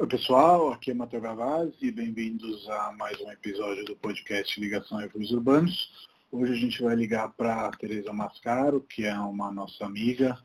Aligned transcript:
Oi 0.00 0.06
pessoal, 0.06 0.72
aqui 0.72 0.92
é 0.92 0.94
Matheus 0.94 1.22
Gavazzi 1.22 1.76
e 1.82 1.92
bem-vindos 1.92 2.66
a 2.70 2.90
mais 2.92 3.20
um 3.20 3.30
episódio 3.30 3.84
do 3.84 3.94
podcast 3.94 4.58
Ligação 4.58 4.96
a 4.96 5.02
Refúgios 5.02 5.30
Urbanos. 5.30 6.08
Hoje 6.32 6.54
a 6.54 6.56
gente 6.56 6.82
vai 6.82 6.96
ligar 6.96 7.28
para 7.34 7.66
a 7.66 7.70
Tereza 7.70 8.10
Mascaro, 8.10 8.80
que 8.80 9.04
é 9.04 9.12
uma 9.18 9.52
nossa 9.52 9.84
amiga, 9.84 10.38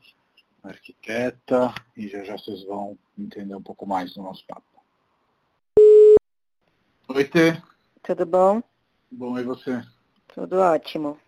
arquiteta, 0.62 1.74
e 1.96 2.06
já 2.06 2.22
já 2.22 2.36
vocês 2.36 2.64
vão 2.64 2.98
entender 3.18 3.54
um 3.54 3.62
pouco 3.62 3.86
mais 3.86 4.12
do 4.12 4.22
nosso 4.22 4.44
papo. 4.46 4.62
Oi, 7.08 7.24
Tê. 7.24 7.56
Tudo 8.02 8.26
bom? 8.26 8.62
Bom, 9.10 9.38
e 9.38 9.42
você? 9.42 9.82
Tudo 10.34 10.56
ótimo. 10.58 11.18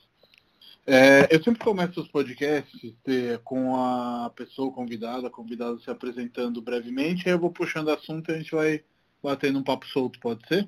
É, 0.91 1.29
eu 1.31 1.43
sempre 1.43 1.63
começo 1.63 2.01
os 2.01 2.09
podcasts 2.09 2.95
Tê, 3.05 3.39
com 3.45 3.77
a 3.77 4.31
pessoa 4.35 4.73
convidada, 4.73 5.29
convidada 5.29 5.79
se 5.81 5.91
apresentando 5.91 6.63
brevemente, 6.63 7.29
aí 7.29 7.35
eu 7.35 7.39
vou 7.39 7.53
puxando 7.53 7.91
assunto 7.91 8.31
e 8.31 8.35
a 8.35 8.39
gente 8.39 8.55
vai 8.55 8.83
batendo 9.23 9.59
um 9.59 9.63
papo 9.63 9.85
solto, 9.89 10.19
pode 10.19 10.49
ser? 10.49 10.67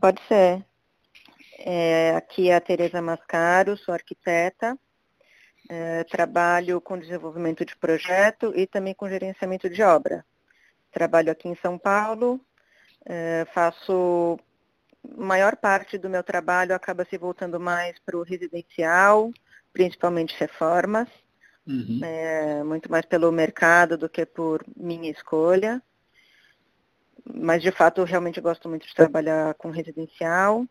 Pode 0.00 0.22
ser. 0.26 0.64
É, 1.58 2.14
aqui 2.16 2.48
é 2.48 2.54
a 2.54 2.62
Tereza 2.62 3.02
Mascaro, 3.02 3.76
sou 3.76 3.92
arquiteta, 3.92 4.74
é, 5.68 6.02
trabalho 6.04 6.80
com 6.80 6.98
desenvolvimento 6.98 7.62
de 7.62 7.76
projeto 7.76 8.54
e 8.56 8.66
também 8.66 8.94
com 8.94 9.06
gerenciamento 9.06 9.68
de 9.68 9.82
obra. 9.82 10.24
Trabalho 10.90 11.30
aqui 11.30 11.46
em 11.46 11.56
São 11.56 11.76
Paulo, 11.76 12.40
é, 13.04 13.46
faço 13.52 14.38
maior 15.14 15.56
parte 15.56 15.98
do 15.98 16.08
meu 16.08 16.22
trabalho 16.22 16.74
acaba 16.74 17.04
se 17.04 17.18
voltando 17.18 17.60
mais 17.60 17.98
para 17.98 18.16
o 18.16 18.22
residencial, 18.22 19.30
principalmente 19.72 20.34
reformas, 20.38 21.08
uhum. 21.66 22.00
é, 22.02 22.62
muito 22.64 22.90
mais 22.90 23.04
pelo 23.04 23.30
mercado 23.30 23.96
do 23.96 24.08
que 24.08 24.24
por 24.24 24.64
minha 24.76 25.10
escolha. 25.10 25.82
Mas 27.24 27.62
de 27.62 27.70
fato 27.70 28.00
eu 28.00 28.04
realmente 28.04 28.40
gosto 28.40 28.68
muito 28.68 28.86
de 28.86 28.94
trabalhar 28.94 29.54
com 29.54 29.70
residencial. 29.70 30.64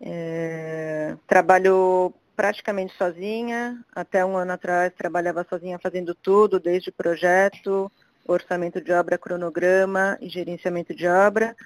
É, 0.00 1.16
trabalho 1.26 2.12
praticamente 2.36 2.94
sozinha. 2.96 3.84
Até 3.92 4.24
um 4.24 4.36
ano 4.36 4.52
atrás 4.52 4.92
trabalhava 4.96 5.44
sozinha 5.48 5.78
fazendo 5.78 6.14
tudo, 6.14 6.60
desde 6.60 6.92
projeto, 6.92 7.90
orçamento 8.24 8.80
de 8.80 8.92
obra, 8.92 9.18
cronograma 9.18 10.16
e 10.20 10.28
gerenciamento 10.28 10.94
de 10.94 11.08
obra. 11.08 11.56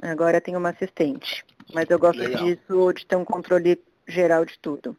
Agora 0.00 0.40
tenho 0.40 0.58
uma 0.58 0.68
assistente. 0.68 1.44
Mas 1.74 1.90
eu 1.90 1.98
gosto 1.98 2.20
Legal. 2.20 2.44
disso, 2.44 2.92
de 2.92 3.04
ter 3.06 3.16
um 3.16 3.24
controle 3.24 3.82
geral 4.06 4.44
de 4.44 4.58
tudo. 4.58 4.96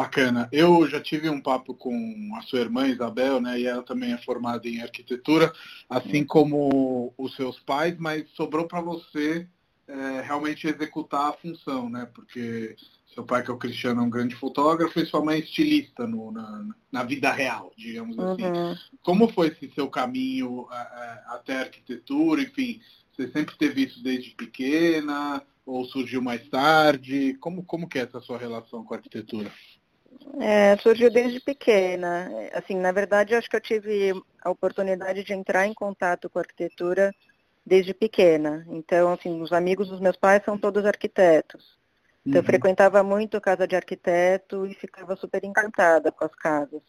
Bacana. 0.00 0.48
Eu 0.50 0.88
já 0.88 0.98
tive 0.98 1.28
um 1.28 1.42
papo 1.42 1.74
com 1.74 2.32
a 2.34 2.40
sua 2.40 2.60
irmã 2.60 2.88
Isabel, 2.88 3.38
né? 3.38 3.60
E 3.60 3.66
ela 3.66 3.82
também 3.82 4.14
é 4.14 4.16
formada 4.16 4.66
em 4.66 4.80
arquitetura, 4.80 5.52
assim 5.90 6.24
como 6.24 7.12
os 7.18 7.36
seus 7.36 7.60
pais, 7.60 7.98
mas 7.98 8.26
sobrou 8.30 8.66
para 8.66 8.80
você 8.80 9.46
é, 9.86 10.22
realmente 10.22 10.66
executar 10.66 11.28
a 11.28 11.32
função, 11.34 11.90
né? 11.90 12.08
Porque 12.14 12.74
seu 13.14 13.24
pai, 13.24 13.42
que 13.42 13.50
é 13.50 13.52
o 13.52 13.58
Cristiano, 13.58 14.00
é 14.00 14.04
um 14.04 14.08
grande 14.08 14.34
fotógrafo 14.36 14.98
e 14.98 15.04
sua 15.04 15.22
mãe 15.22 15.36
é 15.36 15.40
estilista 15.40 16.06
no, 16.06 16.32
na, 16.32 16.64
na 16.90 17.02
vida 17.02 17.30
real, 17.30 17.70
digamos 17.76 18.18
assim. 18.18 18.44
Uhum. 18.44 18.74
Como 19.02 19.28
foi 19.28 19.48
esse 19.48 19.70
seu 19.74 19.90
caminho 19.90 20.66
a, 20.70 20.80
a, 20.80 21.34
até 21.34 21.58
a 21.58 21.60
arquitetura? 21.60 22.40
Enfim, 22.40 22.80
você 23.12 23.28
sempre 23.28 23.54
teve 23.58 23.82
isso 23.84 24.02
desde 24.02 24.30
pequena 24.30 25.42
ou 25.66 25.84
surgiu 25.84 26.22
mais 26.22 26.48
tarde? 26.48 27.34
Como, 27.34 27.62
como 27.62 27.86
que 27.86 27.98
é 27.98 28.02
essa 28.02 28.18
sua 28.20 28.38
relação 28.38 28.82
com 28.82 28.94
a 28.94 28.96
arquitetura? 28.96 29.52
É, 30.40 30.76
surgiu 30.78 31.10
desde 31.10 31.40
pequena. 31.40 32.30
Assim, 32.52 32.76
na 32.76 32.92
verdade, 32.92 33.34
acho 33.34 33.48
que 33.48 33.56
eu 33.56 33.60
tive 33.60 34.12
a 34.42 34.50
oportunidade 34.50 35.24
de 35.24 35.32
entrar 35.32 35.66
em 35.66 35.74
contato 35.74 36.28
com 36.28 36.38
a 36.38 36.42
arquitetura 36.42 37.14
desde 37.64 37.94
pequena. 37.94 38.64
Então, 38.68 39.12
assim, 39.12 39.40
os 39.40 39.52
amigos 39.52 39.88
dos 39.88 40.00
meus 40.00 40.16
pais 40.16 40.44
são 40.44 40.58
todos 40.58 40.84
arquitetos. 40.84 41.78
Então, 42.24 42.40
uhum. 42.40 42.44
eu 42.44 42.44
frequentava 42.44 43.02
muito 43.02 43.40
casa 43.40 43.66
de 43.66 43.76
arquiteto 43.76 44.66
e 44.66 44.74
ficava 44.74 45.16
super 45.16 45.44
encantada 45.44 46.12
com 46.12 46.24
as 46.24 46.34
casas. 46.34 46.82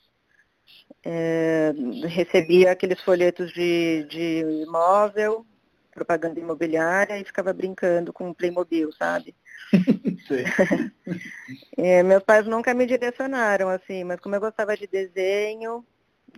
É, 1.04 1.74
recebia 2.08 2.72
aqueles 2.72 3.02
folhetos 3.02 3.52
de, 3.54 4.06
de 4.10 4.64
imóvel, 4.64 5.46
propaganda 5.94 6.40
imobiliária 6.40 7.20
e 7.20 7.26
ficava 7.26 7.52
brincando 7.54 8.14
com 8.14 8.30
o 8.30 8.36
Playmobil, 8.36 8.92
sabe? 8.94 9.36
é, 11.78 12.04
meus 12.04 12.24
pais 12.24 12.46
nunca 12.46 12.74
me 12.74 12.86
direcionaram, 12.86 13.70
assim, 13.70 14.04
mas 14.04 14.20
como 14.20 14.36
eu 14.36 14.42
gostava 14.42 14.76
de 14.76 14.88
desenho, 14.88 15.86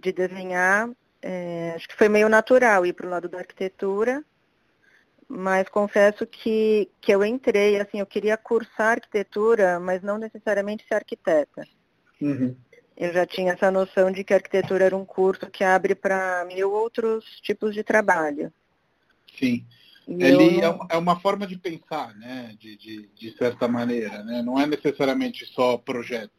de 0.01 0.11
desenhar, 0.11 0.89
é, 1.21 1.73
acho 1.75 1.87
que 1.87 1.95
foi 1.95 2.09
meio 2.09 2.27
natural 2.29 2.85
ir 2.85 2.93
para 2.93 3.07
o 3.07 3.09
lado 3.09 3.29
da 3.29 3.39
arquitetura 3.39 4.23
mas 5.35 5.67
confesso 5.67 6.27
que, 6.27 6.89
que 7.01 7.11
eu 7.11 7.25
entrei, 7.25 7.79
assim, 7.79 7.99
eu 7.99 8.05
queria 8.05 8.37
cursar 8.37 8.93
arquitetura, 8.93 9.79
mas 9.79 10.03
não 10.03 10.17
necessariamente 10.17 10.85
ser 10.87 10.93
arquiteta. 10.93 11.67
Uhum. 12.21 12.55
Eu 12.95 13.11
já 13.11 13.25
tinha 13.25 13.53
essa 13.53 13.71
noção 13.71 14.11
de 14.11 14.23
que 14.23 14.33
a 14.33 14.37
arquitetura 14.37 14.85
era 14.85 14.95
um 14.95 15.03
curso 15.03 15.49
que 15.49 15.63
abre 15.63 15.95
para 15.95 16.45
mil 16.45 16.71
outros 16.71 17.25
tipos 17.41 17.73
de 17.73 17.83
trabalho. 17.83 18.53
Sim. 19.39 19.65
Ele 20.07 20.59
é, 20.61 20.77
é 20.89 20.97
uma 20.97 21.19
forma 21.19 21.47
de 21.47 21.57
pensar, 21.57 22.13
né, 22.15 22.55
de, 22.59 22.77
de, 22.77 23.07
de 23.07 23.37
certa 23.37 23.67
maneira, 23.67 24.23
né? 24.23 24.41
Não 24.41 24.59
é 24.59 24.67
necessariamente 24.67 25.45
só 25.45 25.77
projeto. 25.77 26.31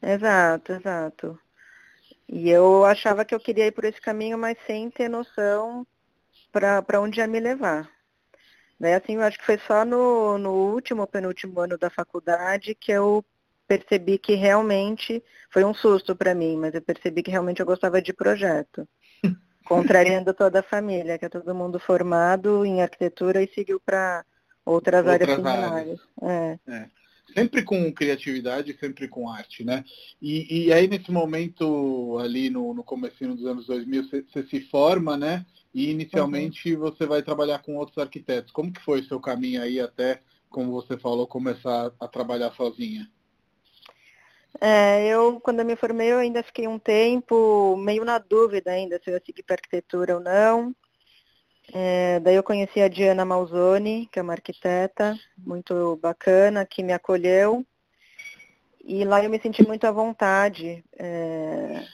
Exato, 0.00 0.72
exato. 0.72 1.38
E 2.28 2.48
eu 2.48 2.84
achava 2.84 3.24
que 3.24 3.34
eu 3.34 3.40
queria 3.40 3.66
ir 3.66 3.72
por 3.72 3.84
esse 3.84 4.00
caminho, 4.00 4.38
mas 4.38 4.56
sem 4.66 4.90
ter 4.90 5.08
noção 5.08 5.86
para 6.52 7.00
onde 7.00 7.20
ia 7.20 7.26
me 7.26 7.40
levar. 7.40 7.90
Daí, 8.78 8.94
assim, 8.94 9.16
eu 9.16 9.22
acho 9.22 9.38
que 9.38 9.46
foi 9.46 9.58
só 9.58 9.84
no, 9.84 10.38
no 10.38 10.52
último, 10.52 11.06
penúltimo 11.06 11.60
ano 11.60 11.76
da 11.76 11.90
faculdade 11.90 12.74
que 12.74 12.92
eu 12.92 13.24
percebi 13.66 14.18
que 14.18 14.34
realmente, 14.34 15.22
foi 15.50 15.64
um 15.64 15.74
susto 15.74 16.16
para 16.16 16.34
mim, 16.34 16.56
mas 16.56 16.74
eu 16.74 16.80
percebi 16.80 17.22
que 17.22 17.30
realmente 17.30 17.60
eu 17.60 17.66
gostava 17.66 18.00
de 18.00 18.12
projeto. 18.12 18.88
Contrariando 19.68 20.32
toda 20.32 20.60
a 20.60 20.62
família, 20.62 21.18
que 21.18 21.24
é 21.24 21.28
todo 21.28 21.54
mundo 21.54 21.78
formado 21.78 22.64
em 22.64 22.82
arquitetura 22.82 23.42
e 23.42 23.48
seguiu 23.48 23.80
para 23.80 24.24
outras, 24.64 25.06
outras, 25.06 25.14
áreas 25.14 25.36
similares. 25.36 26.00
É. 26.22 26.58
É. 26.66 26.86
Sempre 27.34 27.62
com 27.62 27.92
criatividade, 27.92 28.76
sempre 28.80 29.06
com 29.06 29.28
arte, 29.28 29.62
né? 29.62 29.84
E, 30.20 30.66
e 30.66 30.72
aí, 30.72 30.88
nesse 30.88 31.10
momento, 31.12 32.18
ali 32.18 32.48
no, 32.48 32.72
no 32.72 32.82
começo 32.82 33.26
dos 33.28 33.44
anos 33.44 33.66
2000, 33.66 34.04
você 34.04 34.42
se 34.44 34.60
forma, 34.62 35.16
né? 35.16 35.44
e 35.78 35.90
inicialmente 35.90 36.74
uhum. 36.74 36.80
você 36.80 37.06
vai 37.06 37.22
trabalhar 37.22 37.60
com 37.60 37.76
outros 37.76 37.98
arquitetos. 37.98 38.52
Como 38.52 38.72
que 38.72 38.80
foi 38.80 39.00
o 39.00 39.04
seu 39.04 39.20
caminho 39.20 39.62
aí 39.62 39.80
até, 39.80 40.20
como 40.48 40.72
você 40.72 40.96
falou, 40.96 41.26
começar 41.26 41.92
a 42.00 42.08
trabalhar 42.08 42.52
sozinha? 42.52 43.08
É, 44.60 45.06
eu, 45.06 45.40
quando 45.40 45.60
eu 45.60 45.64
me 45.64 45.76
formei, 45.76 46.12
eu 46.12 46.18
ainda 46.18 46.42
fiquei 46.42 46.66
um 46.66 46.78
tempo 46.78 47.76
meio 47.76 48.04
na 48.04 48.18
dúvida 48.18 48.70
ainda 48.70 49.00
se 49.02 49.10
eu 49.10 49.14
ia 49.14 49.22
seguir 49.24 49.42
para 49.42 49.54
arquitetura 49.56 50.14
ou 50.14 50.20
não. 50.20 50.74
É, 51.72 52.18
daí 52.20 52.34
eu 52.34 52.42
conheci 52.42 52.80
a 52.80 52.88
Diana 52.88 53.24
Malzoni, 53.24 54.08
que 54.10 54.18
é 54.18 54.22
uma 54.22 54.32
arquiteta 54.32 55.18
muito 55.36 55.96
bacana, 55.96 56.64
que 56.64 56.82
me 56.82 56.92
acolheu. 56.92 57.64
E 58.82 59.04
lá 59.04 59.22
eu 59.22 59.28
me 59.28 59.38
senti 59.38 59.66
muito 59.66 59.84
à 59.84 59.90
vontade. 59.90 60.82
É, 60.98 61.84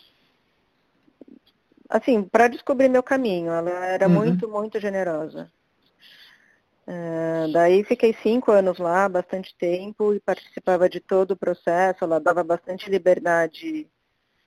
assim, 1.88 2.22
para 2.22 2.48
descobrir 2.48 2.88
meu 2.88 3.02
caminho. 3.02 3.52
Ela 3.52 3.86
era 3.86 4.06
uhum. 4.06 4.14
muito, 4.14 4.48
muito 4.48 4.80
generosa. 4.80 5.50
Uh, 6.86 7.50
daí 7.50 7.82
fiquei 7.82 8.14
cinco 8.22 8.52
anos 8.52 8.78
lá, 8.78 9.08
bastante 9.08 9.54
tempo, 9.56 10.12
e 10.12 10.20
participava 10.20 10.88
de 10.88 11.00
todo 11.00 11.32
o 11.32 11.36
processo. 11.36 12.04
Ela 12.04 12.20
dava 12.20 12.44
bastante 12.44 12.90
liberdade 12.90 13.88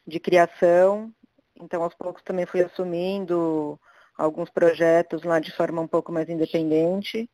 de 0.06 0.20
criação. 0.20 1.12
Então, 1.60 1.84
aos 1.84 1.96
poucos 1.96 2.24
também 2.24 2.46
fui 2.46 2.62
assumindo 2.64 3.80
alguns 4.18 4.50
projetos 4.50 5.24
lá 5.24 5.40
de 5.40 5.52
forma 5.52 5.82
um 5.82 5.88
pouco 5.88 6.12
mais 6.12 6.30
independente. 6.30 7.30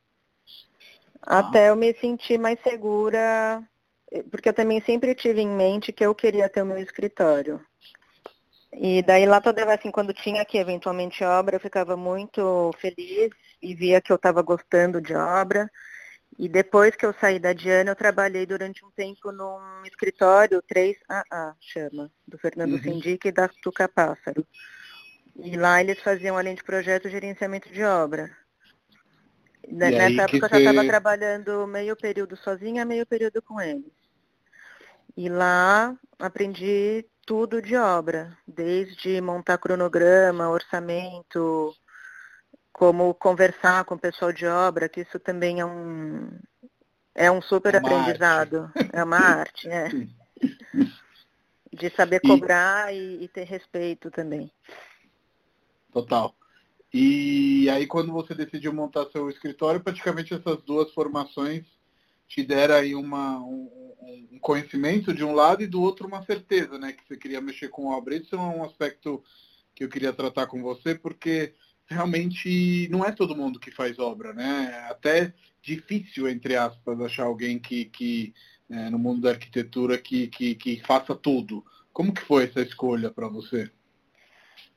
Ah. 1.21 1.39
Até 1.39 1.69
eu 1.69 1.75
me 1.75 1.93
sentir 1.95 2.37
mais 2.37 2.59
segura, 2.61 3.63
porque 4.29 4.49
eu 4.49 4.53
também 4.53 4.81
sempre 4.81 5.15
tive 5.15 5.41
em 5.41 5.49
mente 5.49 5.91
que 5.91 6.05
eu 6.05 6.13
queria 6.13 6.49
ter 6.49 6.61
o 6.61 6.65
meu 6.65 6.77
escritório. 6.77 7.63
E 8.75 9.03
daí 9.03 9.25
lá 9.25 9.39
toda 9.39 9.65
vez, 9.65 9.79
assim, 9.79 9.91
quando 9.91 10.13
tinha 10.13 10.41
aqui 10.41 10.57
eventualmente 10.57 11.23
obra, 11.23 11.55
eu 11.55 11.59
ficava 11.59 11.95
muito 11.95 12.71
feliz 12.79 13.29
e 13.61 13.75
via 13.75 14.01
que 14.01 14.11
eu 14.11 14.15
estava 14.15 14.41
gostando 14.41 14.99
de 15.01 15.13
obra. 15.15 15.69
E 16.37 16.49
depois 16.49 16.95
que 16.95 17.05
eu 17.05 17.13
saí 17.13 17.37
da 17.37 17.53
Diana, 17.53 17.91
eu 17.91 17.95
trabalhei 17.95 18.45
durante 18.45 18.83
um 18.83 18.89
tempo 18.91 19.31
num 19.31 19.85
escritório 19.85 20.63
3AA, 20.63 21.53
chama, 21.59 22.11
do 22.27 22.37
Fernando 22.39 22.73
uhum. 22.73 23.01
e 23.23 23.31
da 23.31 23.47
Tuca 23.61 23.87
Pássaro. 23.87 24.45
E 25.35 25.55
lá 25.55 25.79
eles 25.79 25.99
faziam, 25.99 26.37
além 26.37 26.55
de 26.55 26.63
projeto, 26.63 27.09
gerenciamento 27.09 27.71
de 27.71 27.83
obra. 27.83 28.35
E 29.67 29.73
Nessa 29.73 30.23
época 30.23 30.45
eu 30.45 30.49
já 30.49 30.59
estava 30.59 30.87
trabalhando 30.87 31.67
meio 31.67 31.95
período 31.95 32.35
sozinha, 32.35 32.83
meio 32.83 33.05
período 33.05 33.41
com 33.41 33.61
eles. 33.61 33.91
E 35.15 35.29
lá 35.29 35.95
aprendi 36.17 37.05
tudo 37.25 37.61
de 37.61 37.75
obra, 37.75 38.37
desde 38.47 39.19
montar 39.21 39.57
cronograma, 39.57 40.49
orçamento, 40.49 41.73
como 42.71 43.13
conversar 43.13 43.85
com 43.85 43.95
o 43.95 43.99
pessoal 43.99 44.33
de 44.33 44.45
obra, 44.45 44.89
que 44.89 45.01
isso 45.01 45.19
também 45.19 45.59
é 45.59 45.65
um, 45.65 46.29
é 47.15 47.31
um 47.31 47.41
super 47.41 47.75
é 47.75 47.77
aprendizado. 47.77 48.71
Arte. 48.75 48.89
É 48.91 49.03
uma 49.03 49.17
arte, 49.17 49.69
é. 49.69 49.89
De 51.71 51.89
saber 51.95 52.19
cobrar 52.19 52.93
e, 52.93 52.97
e, 52.97 53.23
e 53.23 53.27
ter 53.27 53.45
respeito 53.45 54.11
também. 54.11 54.51
Total. 55.91 56.35
E 56.93 57.67
aí 57.71 57.87
quando 57.87 58.11
você 58.11 58.35
decidiu 58.35 58.71
montar 58.71 59.09
seu 59.11 59.27
escritório, 59.27 59.81
praticamente 59.81 60.35
essas 60.35 60.61
duas 60.61 60.93
formações 60.93 61.65
te 62.27 62.43
deram 62.43 62.75
aí 62.75 62.95
uma, 62.95 63.39
um, 63.39 63.69
um, 64.31 64.39
conhecimento 64.39 65.13
de 65.13 65.23
um 65.23 65.33
lado 65.33 65.63
e 65.63 65.67
do 65.67 65.81
outro 65.81 66.07
uma 66.07 66.23
certeza, 66.25 66.77
né? 66.77 66.93
Que 66.93 67.07
você 67.07 67.17
queria 67.17 67.41
mexer 67.41 67.69
com 67.69 67.87
obra. 67.87 68.15
Isso 68.15 68.35
é 68.35 68.39
um 68.39 68.63
aspecto 68.63 69.23
que 69.75 69.83
eu 69.83 69.89
queria 69.89 70.13
tratar 70.13 70.47
com 70.47 70.61
você, 70.61 70.95
porque 70.95 71.53
realmente 71.85 72.87
não 72.89 73.05
é 73.05 73.11
todo 73.11 73.35
mundo 73.35 73.59
que 73.59 73.71
faz 73.71 73.99
obra, 73.99 74.33
né? 74.33 74.71
É 74.73 74.91
até 74.91 75.33
difícil, 75.61 76.27
entre 76.27 76.55
aspas, 76.55 76.99
achar 77.01 77.23
alguém 77.23 77.59
que, 77.59 77.85
que 77.85 78.33
é, 78.69 78.89
no 78.89 78.99
mundo 78.99 79.21
da 79.21 79.31
arquitetura 79.31 79.97
que, 79.97 80.27
que, 80.27 80.55
que 80.55 80.81
faça 80.85 81.15
tudo. 81.15 81.63
Como 81.91 82.13
que 82.13 82.21
foi 82.21 82.45
essa 82.45 82.61
escolha 82.61 83.11
para 83.11 83.27
você? 83.27 83.71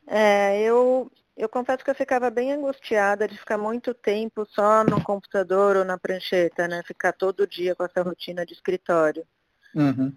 É, 0.07 0.61
eu, 0.63 1.11
eu 1.37 1.49
confesso 1.49 1.85
que 1.85 1.91
eu 1.91 1.95
ficava 1.95 2.31
bem 2.31 2.53
angustiada 2.53 3.27
de 3.27 3.37
ficar 3.37 3.59
muito 3.59 3.93
tempo 3.93 4.47
só 4.47 4.85
no 4.85 5.03
computador 5.03 5.77
ou 5.77 5.85
na 5.85 5.99
prancheta, 5.99 6.69
né? 6.69 6.83
Ficar 6.85 7.13
todo 7.13 7.47
dia 7.47 7.75
com 7.75 7.85
essa 7.85 8.03
rotina 8.03 8.47
de 8.47 8.55
escritório. 8.55 9.27
Uhum. 9.75 10.13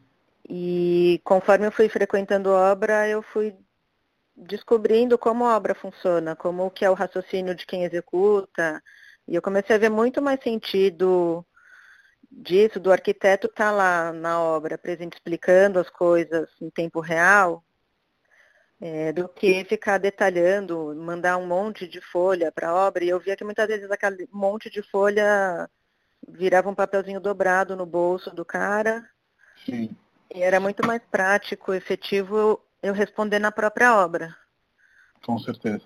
E 0.48 1.20
conforme 1.24 1.68
eu 1.68 1.72
fui 1.72 1.90
frequentando 1.90 2.52
obra, 2.52 3.08
eu 3.08 3.22
fui 3.22 3.56
descobrindo 4.36 5.18
como 5.18 5.46
a 5.46 5.56
obra 5.56 5.76
funciona, 5.76 6.36
como 6.36 6.72
que 6.72 6.86
é 6.86 6.90
o 6.90 6.94
raciocínio 6.94 7.54
de 7.54 7.66
quem 7.66 7.84
executa. 7.84 8.82
E 9.28 9.36
eu 9.36 9.42
comecei 9.42 9.76
a 9.76 9.80
ver 9.80 9.90
muito 9.90 10.22
mais 10.22 10.42
sentido 10.42 11.46
disso, 12.32 12.80
do 12.80 12.92
arquiteto 12.92 13.48
estar 13.48 13.66
tá 13.66 13.72
lá 13.72 14.14
na 14.14 14.40
obra, 14.42 14.78
presente, 14.78 15.16
explicando 15.16 15.80
as 15.80 15.90
coisas 15.90 16.48
em 16.62 16.70
tempo 16.70 17.00
real, 17.00 17.64
é, 18.82 19.12
do 19.12 19.28
que 19.28 19.64
ficar 19.66 19.98
detalhando, 19.98 20.96
mandar 20.96 21.38
um 21.38 21.46
monte 21.46 21.88
de 21.88 22.00
folha 22.00 22.52
para 22.52 22.70
a 22.70 22.74
obra. 22.74 23.04
E 23.04 23.10
eu 23.10 23.20
via 23.20 23.36
que 23.36 23.44
muitas 23.44 23.68
vezes 23.68 23.90
aquele 23.92 24.28
monte 24.32 24.70
de 24.70 24.82
folha 24.82 25.70
virava 26.28 26.70
um 26.70 26.76
papelzinho 26.76 27.20
dobrado 27.20 27.76
no 27.76 27.86
bolso 27.86 28.32
do 28.32 28.46
cara. 28.46 29.08
Sim. 29.66 29.96
E 30.34 30.42
era 30.42 30.60
muito 30.60 30.86
mais 30.86 31.02
prático, 31.12 31.74
efetivo 31.74 32.62
eu 32.82 32.94
responder 32.94 33.40
na 33.40 33.52
própria 33.52 33.96
obra. 33.98 34.36
Com 35.26 35.38
certeza. 35.40 35.84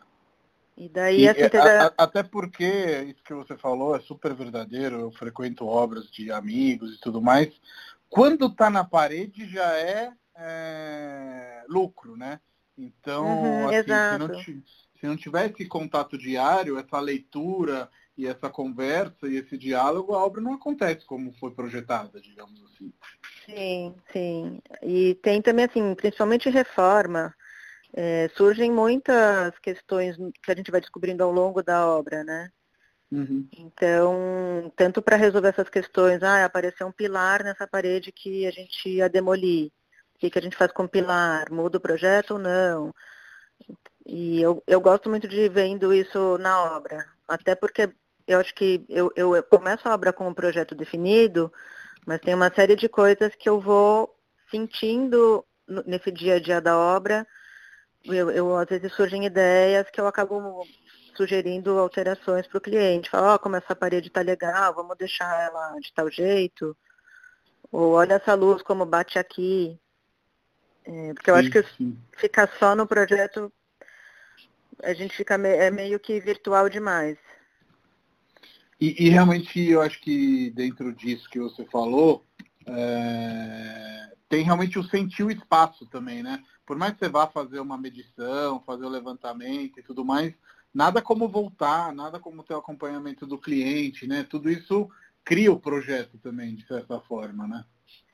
E 0.75 0.89
daí 0.89 1.21
e, 1.21 1.29
assim, 1.29 1.43
a, 1.55 1.87
a, 1.87 1.93
até 1.97 2.23
porque 2.23 2.65
isso 3.07 3.23
que 3.23 3.33
você 3.33 3.55
falou 3.55 3.95
é 3.95 4.01
super 4.01 4.33
verdadeiro, 4.33 4.99
eu 4.99 5.11
frequento 5.11 5.67
obras 5.67 6.09
de 6.11 6.31
amigos 6.31 6.95
e 6.95 6.99
tudo 6.99 7.21
mais. 7.21 7.53
Quando 8.09 8.47
está 8.47 8.69
na 8.69 8.83
parede 8.83 9.47
já 9.47 9.75
é, 9.77 10.11
é, 10.35 11.63
lucro, 11.67 12.17
né? 12.17 12.39
Então, 12.77 13.25
uhum, 13.25 13.69
assim, 13.69 13.83
se, 13.83 14.17
não, 14.17 14.63
se 14.99 15.07
não 15.07 15.17
tivesse 15.17 15.65
contato 15.65 16.17
diário, 16.17 16.77
essa 16.77 16.99
leitura 16.99 17.89
e 18.17 18.27
essa 18.27 18.49
conversa 18.49 19.27
e 19.27 19.37
esse 19.37 19.57
diálogo, 19.57 20.13
a 20.13 20.23
obra 20.23 20.41
não 20.41 20.53
acontece 20.53 21.05
como 21.05 21.33
foi 21.33 21.51
projetada, 21.51 22.19
digamos 22.19 22.63
assim. 22.65 22.91
Sim, 23.45 23.95
sim. 24.11 24.61
E 24.81 25.15
tem 25.15 25.41
também, 25.41 25.65
assim, 25.65 25.93
principalmente 25.95 26.49
reforma, 26.49 27.33
é, 27.93 28.29
surgem 28.35 28.71
muitas 28.71 29.57
questões 29.59 30.15
que 30.41 30.51
a 30.51 30.55
gente 30.55 30.71
vai 30.71 30.81
descobrindo 30.81 31.23
ao 31.23 31.31
longo 31.31 31.61
da 31.61 31.87
obra, 31.87 32.23
né? 32.23 32.49
Uhum. 33.11 33.47
Então, 33.55 34.73
tanto 34.75 34.99
para 34.99 35.15
resolver 35.15 35.49
essas 35.49 35.69
questões, 35.69 36.23
ah, 36.23 36.45
apareceu 36.45 36.87
um 36.87 36.91
pilar 36.91 37.43
nessa 37.43 37.67
parede 37.67 38.11
que 38.11 38.47
a 38.47 38.51
gente 38.51 38.89
ia 38.89 39.07
demolir. 39.07 39.71
Que, 40.23 40.29
que 40.29 40.39
a 40.39 40.41
gente 40.41 40.55
faz 40.55 40.71
com 40.71 40.87
pilar? 40.87 41.51
Muda 41.51 41.77
o 41.77 41.81
projeto 41.81 42.35
ou 42.35 42.39
não? 42.39 42.93
E 44.05 44.41
eu, 44.41 44.63
eu 44.65 44.79
gosto 44.79 45.09
muito 45.09 45.27
de 45.27 45.49
vendo 45.49 45.93
isso 45.93 46.37
na 46.37 46.77
obra. 46.77 47.05
Até 47.27 47.55
porque 47.55 47.93
eu 48.25 48.39
acho 48.39 48.55
que 48.55 48.85
eu, 48.87 49.11
eu 49.17 49.43
começo 49.43 49.85
a 49.85 49.93
obra 49.93 50.13
com 50.13 50.25
um 50.25 50.33
projeto 50.33 50.73
definido, 50.75 51.51
mas 52.07 52.21
tem 52.21 52.33
uma 52.33 52.49
série 52.53 52.73
de 52.73 52.87
coisas 52.87 53.35
que 53.35 53.49
eu 53.49 53.59
vou 53.59 54.17
sentindo 54.49 55.45
nesse 55.85 56.09
dia 56.09 56.35
a 56.35 56.39
dia 56.39 56.61
da 56.61 56.77
obra. 56.77 57.27
Eu, 58.05 58.31
eu 58.31 58.55
às 58.55 58.69
vezes 58.69 58.93
surgem 58.93 59.25
ideias 59.25 59.89
que 59.89 59.99
eu 59.99 60.07
acabo 60.07 60.65
sugerindo 61.17 61.77
alterações 61.79 62.47
para 62.47 62.59
o 62.59 62.61
cliente. 62.61 63.09
Fala, 63.09 63.33
ó, 63.33 63.35
oh, 63.35 63.39
como 63.39 63.57
essa 63.57 63.75
parede 63.75 64.07
está 64.07 64.21
legal, 64.21 64.73
vamos 64.73 64.95
deixar 64.97 65.37
ela 65.41 65.77
de 65.81 65.91
tal 65.93 66.09
jeito. 66.09 66.77
Ou 67.69 67.91
olha 67.91 68.13
essa 68.13 68.33
luz 68.35 68.61
como 68.61 68.85
bate 68.85 69.19
aqui. 69.19 69.77
É, 70.85 71.13
porque 71.13 71.31
eu 71.31 71.35
sim, 71.35 71.41
acho 71.41 71.50
que 71.50 71.63
sim. 71.77 71.97
ficar 72.18 72.50
só 72.59 72.75
no 72.75 72.85
projeto, 72.85 73.51
a 74.83 74.94
gente 74.94 75.15
fica 75.15 75.38
me, 75.38 75.50
é 75.50 75.71
meio 75.71 76.00
que 76.00 76.19
virtual 76.19 76.69
demais. 76.69 77.18
E, 78.80 79.06
e, 79.06 79.09
realmente 79.09 79.62
eu 79.62 79.81
acho 79.81 80.01
que 80.01 80.50
dentro 80.51 80.94
disso 80.94 81.30
que 81.30 81.39
você 81.39 81.63
falou, 81.65 82.25
é, 82.65 84.13
tem 84.27 84.44
realmente 84.44 84.77
o 84.77 84.83
sentir 84.83 85.24
o 85.24 85.31
espaço 85.31 85.85
também, 85.85 86.21
né? 86.21 86.44
Por 86.65 86.77
mais 86.77 86.94
que 86.94 87.00
você 87.00 87.09
vá 87.09 87.27
fazer 87.27 87.59
uma 87.59 87.77
medição, 87.77 88.62
fazer 88.65 88.86
o 88.86 88.89
levantamento 88.89 89.79
e 89.79 89.83
tudo 89.83 90.03
mais, 90.03 90.33
nada 90.74 91.01
como 91.01 91.29
voltar, 91.29 91.94
nada 91.94 92.19
como 92.19 92.44
ter 92.44 92.56
o 92.56 92.57
acompanhamento 92.57 93.25
do 93.25 93.38
cliente, 93.38 94.07
né? 94.07 94.24
Tudo 94.24 94.50
isso 94.50 94.89
cria 95.24 95.51
o 95.51 95.59
projeto 95.59 96.18
também, 96.18 96.56
de 96.56 96.65
certa 96.68 97.00
forma, 97.00 97.47
né? 97.47 97.63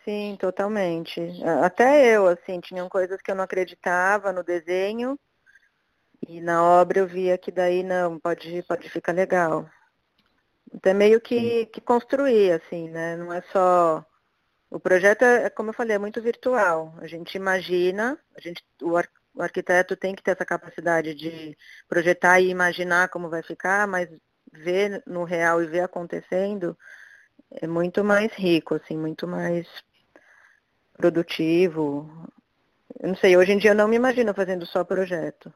Sim, 0.03 0.37
totalmente. 0.39 1.19
Até 1.63 2.15
eu, 2.15 2.27
assim, 2.27 2.59
tinham 2.59 2.87
coisas 2.89 3.21
que 3.21 3.31
eu 3.31 3.35
não 3.35 3.43
acreditava 3.43 4.31
no 4.31 4.43
desenho 4.43 5.19
e 6.27 6.41
na 6.41 6.63
obra 6.63 6.99
eu 6.99 7.07
via 7.07 7.37
que 7.37 7.51
daí 7.51 7.83
não, 7.83 8.19
pode, 8.19 8.63
pode 8.63 8.89
ficar 8.89 9.11
legal. 9.13 9.69
Então 10.73 10.91
é 10.91 10.95
meio 10.95 11.19
que, 11.19 11.65
que 11.67 11.81
construir, 11.81 12.51
assim, 12.53 12.89
né? 12.89 13.15
Não 13.17 13.33
é 13.33 13.41
só. 13.51 14.05
O 14.69 14.79
projeto 14.79 15.23
é, 15.23 15.45
é, 15.45 15.49
como 15.49 15.69
eu 15.69 15.73
falei, 15.73 15.95
é 15.95 15.99
muito 15.99 16.21
virtual. 16.21 16.93
A 16.99 17.07
gente 17.07 17.35
imagina, 17.35 18.17
a 18.35 18.41
gente, 18.41 18.63
o, 18.81 18.95
ar, 18.95 19.09
o 19.33 19.41
arquiteto 19.41 19.95
tem 19.95 20.15
que 20.15 20.21
ter 20.23 20.31
essa 20.31 20.45
capacidade 20.45 21.15
de 21.15 21.57
projetar 21.87 22.39
e 22.39 22.49
imaginar 22.49 23.09
como 23.09 23.29
vai 23.29 23.41
ficar, 23.43 23.87
mas 23.87 24.09
ver 24.51 25.03
no 25.07 25.23
real 25.23 25.61
e 25.61 25.67
ver 25.67 25.81
acontecendo 25.81 26.77
é 27.51 27.67
muito 27.67 28.03
mais 28.03 28.31
rico, 28.33 28.75
assim, 28.75 28.97
muito 28.97 29.27
mais 29.27 29.67
produtivo. 30.99 32.27
Eu 32.99 33.07
não 33.07 33.15
sei, 33.15 33.37
hoje 33.37 33.53
em 33.53 33.57
dia 33.57 33.71
eu 33.71 33.75
não 33.75 33.87
me 33.87 33.95
imagino 33.95 34.33
fazendo 34.33 34.65
só 34.65 34.83
projeto. 34.83 35.51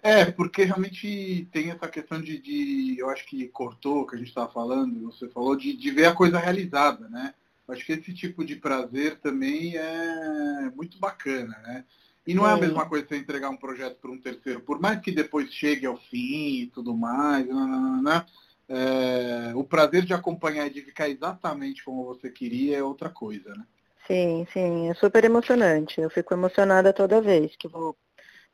É, 0.00 0.26
porque 0.26 0.62
realmente 0.64 1.48
tem 1.50 1.70
essa 1.70 1.88
questão 1.88 2.20
de, 2.20 2.38
de 2.38 2.96
eu 2.98 3.10
acho 3.10 3.26
que 3.26 3.48
cortou 3.48 4.06
que 4.06 4.14
a 4.14 4.18
gente 4.18 4.28
estava 4.28 4.52
falando, 4.52 5.10
você 5.10 5.28
falou, 5.28 5.56
de, 5.56 5.74
de 5.76 5.90
ver 5.90 6.06
a 6.06 6.14
coisa 6.14 6.38
realizada, 6.38 7.08
né? 7.08 7.34
Acho 7.66 7.84
que 7.84 7.92
esse 7.92 8.12
tipo 8.12 8.44
de 8.44 8.56
prazer 8.56 9.18
também 9.20 9.76
é 9.76 10.70
muito 10.76 10.98
bacana, 10.98 11.58
né? 11.64 11.84
E 12.26 12.34
não 12.34 12.46
é, 12.46 12.52
a 12.52 12.56
mesma 12.56 12.86
coisa 12.86 13.06
você 13.08 13.16
entregar 13.16 13.50
um 13.50 13.56
projeto 13.56 13.96
para 13.96 14.10
um 14.10 14.20
terceiro, 14.20 14.60
por 14.60 14.78
mais 14.78 15.00
que 15.00 15.10
depois 15.10 15.52
chegue 15.52 15.86
ao 15.86 15.96
fim 15.96 16.60
e 16.60 16.66
tudo 16.66 16.94
mais, 16.94 17.46
né? 17.46 18.26
É, 18.68 19.52
o 19.54 19.64
prazer 19.64 20.04
de 20.04 20.14
acompanhar 20.14 20.66
e 20.66 20.70
de 20.70 20.82
ficar 20.82 21.08
exatamente 21.08 21.82
como 21.82 22.04
você 22.04 22.30
queria 22.30 22.78
é 22.78 22.82
outra 22.82 23.10
coisa, 23.10 23.54
né? 23.54 23.64
Sim, 24.06 24.46
sim, 24.52 24.90
é 24.90 24.94
super 24.94 25.24
emocionante. 25.24 26.00
Eu 26.00 26.10
fico 26.10 26.34
emocionada 26.34 26.92
toda 26.92 27.20
vez 27.20 27.56
que 27.56 27.68
vou 27.68 27.96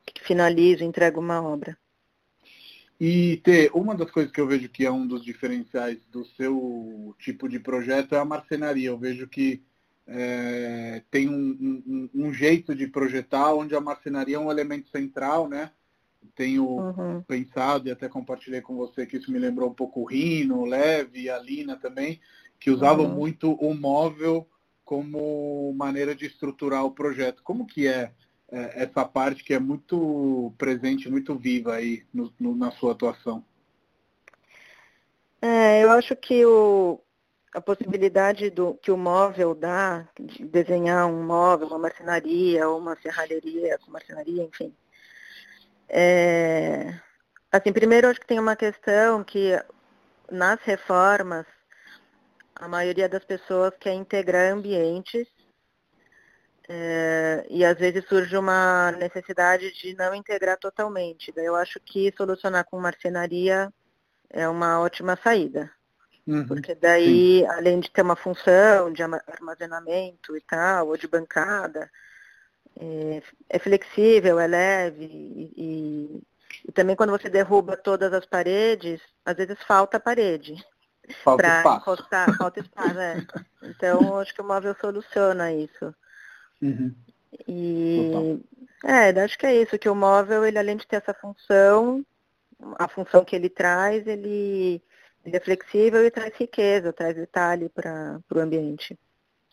que 0.07 0.25
finalizo, 0.25 0.85
entrego 0.85 1.21
uma 1.21 1.43
obra. 1.43 1.77
E 2.99 3.39
ter 3.39 3.71
uma 3.75 3.95
das 3.95 4.11
coisas 4.11 4.31
que 4.31 4.41
eu 4.41 4.47
vejo 4.47 4.69
que 4.69 4.85
é 4.85 4.91
um 4.91 5.07
dos 5.07 5.25
diferenciais 5.25 5.99
do 6.11 6.25
seu 6.25 7.15
tipo 7.19 7.49
de 7.49 7.59
projeto 7.59 8.15
é 8.15 8.19
a 8.19 8.25
marcenaria. 8.25 8.89
Eu 8.89 8.99
vejo 8.99 9.27
que 9.27 9.63
é, 10.07 11.03
tem 11.11 11.29
um, 11.29 11.81
um, 11.87 12.27
um, 12.27 12.33
jeito 12.33 12.75
de 12.75 12.87
projetar 12.87 13.55
onde 13.55 13.75
a 13.75 13.81
marcenaria 13.81 14.37
é 14.37 14.41
um 14.41 14.51
elemento 14.51 14.91
central, 14.91 15.49
né? 15.49 15.71
Tenho 16.35 16.67
uhum. 16.67 17.23
pensado 17.23 17.89
e 17.89 17.91
até 17.91 18.09
compartilhei 18.09 18.61
com 18.61 18.77
você 18.77 19.07
que 19.07 19.17
isso 19.17 19.33
me 19.33 19.39
lembrou 19.39 19.71
um 19.71 19.75
pouco 19.75 20.01
o 20.01 20.05
Rino, 20.05 20.59
o 20.59 20.67
Leve 20.67 21.23
e 21.23 21.31
a 21.31 21.39
Lina 21.39 21.77
também, 21.77 22.21
que 22.59 22.71
usavam 22.71 23.07
uhum. 23.07 23.15
muito 23.15 23.53
o 23.53 23.75
móvel 23.75 24.47
como 24.91 25.73
maneira 25.73 26.17
de 26.17 26.27
estruturar 26.27 26.85
o 26.85 26.91
projeto. 26.91 27.45
Como 27.45 27.65
que 27.65 27.87
é 27.87 28.11
é, 28.51 28.83
essa 28.83 29.05
parte 29.05 29.45
que 29.45 29.55
é 29.55 29.59
muito 29.61 30.53
presente, 30.59 31.09
muito 31.09 31.39
viva 31.39 31.75
aí 31.75 32.05
no, 32.13 32.33
no, 32.41 32.57
na 32.57 32.73
sua 32.73 32.91
atuação? 32.91 33.45
É, 35.41 35.85
eu 35.85 35.93
acho 35.93 36.17
que 36.17 36.45
o, 36.45 37.01
a 37.55 37.61
possibilidade 37.61 38.51
do, 38.51 38.75
que 38.83 38.91
o 38.91 38.97
móvel 38.97 39.55
dá, 39.55 40.09
de 40.19 40.45
desenhar 40.45 41.07
um 41.07 41.25
móvel, 41.25 41.69
uma 41.69 41.79
marcenaria, 41.79 42.69
uma 42.69 42.97
serralheria 42.97 43.79
com 43.79 43.93
marcenaria, 43.93 44.43
enfim, 44.43 44.75
é, 45.89 46.99
Assim, 47.53 47.73
primeiro 47.73 48.09
acho 48.09 48.21
que 48.21 48.27
tem 48.27 48.41
uma 48.41 48.57
questão 48.57 49.23
que 49.23 49.61
nas 50.31 50.61
reformas 50.63 51.47
a 52.61 52.69
maioria 52.69 53.09
das 53.09 53.25
pessoas 53.25 53.73
quer 53.81 53.95
integrar 53.95 54.53
ambientes 54.53 55.27
é, 56.69 57.47
e 57.49 57.65
às 57.65 57.77
vezes 57.79 58.07
surge 58.07 58.37
uma 58.37 58.93
necessidade 58.93 59.73
de 59.73 59.95
não 59.97 60.15
integrar 60.15 60.59
totalmente. 60.59 61.33
Eu 61.35 61.57
acho 61.57 61.81
que 61.81 62.13
solucionar 62.17 62.65
com 62.67 62.79
marcenaria 62.79 63.73
é 64.29 64.47
uma 64.47 64.79
ótima 64.79 65.17
saída. 65.17 65.71
Uhum, 66.27 66.47
porque 66.47 66.75
daí, 66.75 67.41
sim. 67.41 67.47
além 67.47 67.81
de 67.81 67.91
ter 67.91 68.03
uma 68.03 68.15
função 68.15 68.93
de 68.93 69.03
armazenamento 69.03 70.37
e 70.37 70.41
tal, 70.43 70.89
ou 70.89 70.97
de 70.99 71.09
bancada, 71.09 71.91
é, 72.79 73.23
é 73.49 73.59
flexível, 73.59 74.39
é 74.39 74.47
leve 74.47 75.07
e, 75.07 75.53
e, 75.57 76.23
e, 76.69 76.73
também 76.73 76.95
quando 76.95 77.11
você 77.11 77.31
derruba 77.31 77.75
todas 77.77 78.13
as 78.13 78.27
paredes, 78.27 79.01
às 79.25 79.35
vezes 79.35 79.59
falta 79.67 79.99
parede. 79.99 80.55
Espaço. 81.11 81.81
Encostar, 81.81 82.37
falta 82.37 82.61
espaço, 82.61 82.99
é. 82.99 83.27
Então, 83.63 84.19
acho 84.19 84.35
que 84.35 84.41
o 84.41 84.47
móvel 84.47 84.75
soluciona 84.81 85.53
isso. 85.53 85.95
Uhum. 86.61 86.95
E 87.47 88.11
é, 88.85 89.11
acho 89.21 89.39
que 89.39 89.47
é 89.47 89.63
isso, 89.63 89.79
que 89.79 89.89
o 89.89 89.95
móvel, 89.95 90.45
ele 90.45 90.59
além 90.59 90.77
de 90.77 90.87
ter 90.87 90.97
essa 90.97 91.15
função, 91.15 92.05
a 92.79 92.89
função 92.89 93.25
que 93.25 93.37
ele 93.37 93.49
traz, 93.49 94.07
ele, 94.07 94.83
ele 95.25 95.37
é 95.37 95.41
flexível 95.41 96.05
e 96.05 96.11
traz 96.11 96.35
riqueza, 96.37 96.93
traz 96.93 97.15
detalhe 97.15 97.69
para 97.69 98.21
o 98.35 98.39
ambiente. 98.39 98.99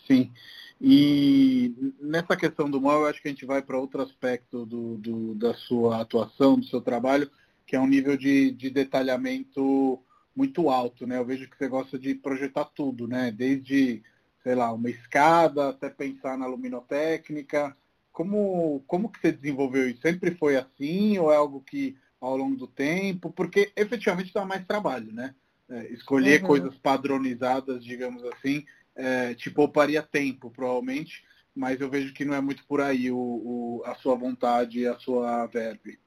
Sim. 0.05 0.31
E 0.79 1.75
nessa 1.99 2.37
questão 2.37 2.69
do 2.69 2.79
móvel, 2.79 3.07
acho 3.07 3.21
que 3.21 3.27
a 3.27 3.31
gente 3.31 3.45
vai 3.45 3.61
para 3.61 3.79
outro 3.79 4.01
aspecto 4.01 4.65
do, 4.65 4.97
do, 4.97 5.35
da 5.35 5.53
sua 5.53 6.01
atuação, 6.01 6.59
do 6.59 6.65
seu 6.65 6.79
trabalho, 6.79 7.29
que 7.65 7.75
é 7.75 7.79
um 7.79 7.87
nível 7.87 8.15
de, 8.15 8.51
de 8.51 8.69
detalhamento 8.69 10.01
muito 10.37 10.69
alto, 10.69 11.07
né? 11.07 11.17
Eu 11.17 11.25
vejo 11.25 11.49
que 11.49 11.57
você 11.57 11.67
gosta 11.67 11.97
de 11.97 12.13
projetar 12.13 12.65
tudo, 12.65 13.07
né? 13.07 13.31
Desde 13.31 14.03
sei 14.47 14.55
lá, 14.55 14.71
uma 14.71 14.89
escada, 14.89 15.69
até 15.69 15.89
pensar 15.89 16.37
na 16.37 16.45
luminotécnica. 16.45 17.75
Como, 18.13 18.81
como 18.87 19.09
que 19.09 19.19
você 19.19 19.31
desenvolveu 19.31 19.89
isso? 19.89 20.01
Sempre 20.01 20.35
foi 20.35 20.55
assim 20.55 21.17
ou 21.17 21.33
é 21.33 21.35
algo 21.35 21.59
que 21.59 21.97
ao 22.21 22.37
longo 22.37 22.55
do 22.55 22.65
tempo? 22.65 23.29
Porque 23.29 23.73
efetivamente 23.75 24.33
dá 24.33 24.45
mais 24.45 24.65
trabalho, 24.65 25.11
né? 25.11 25.35
É, 25.69 25.91
escolher 25.91 26.41
uhum. 26.41 26.47
coisas 26.47 26.77
padronizadas, 26.77 27.83
digamos 27.83 28.23
assim, 28.23 28.65
é, 28.95 29.33
te 29.33 29.51
pouparia 29.51 30.01
tempo, 30.01 30.49
provavelmente, 30.49 31.25
mas 31.53 31.81
eu 31.81 31.89
vejo 31.89 32.13
que 32.13 32.23
não 32.23 32.33
é 32.33 32.39
muito 32.39 32.65
por 32.65 32.79
aí 32.79 33.11
o, 33.11 33.17
o 33.17 33.83
a 33.85 33.95
sua 33.95 34.15
vontade 34.15 34.79
e 34.79 34.87
a 34.87 34.97
sua 34.97 35.45
verve. 35.47 35.99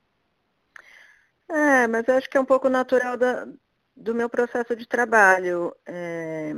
É, 1.46 1.87
mas 1.87 2.08
eu 2.08 2.14
acho 2.14 2.30
que 2.30 2.38
é 2.38 2.40
um 2.40 2.44
pouco 2.46 2.70
natural 2.70 3.18
da, 3.18 3.46
do 4.00 4.14
meu 4.14 4.28
processo 4.28 4.75
de 4.75 4.87
trabalho. 4.87 5.75
É, 5.87 6.52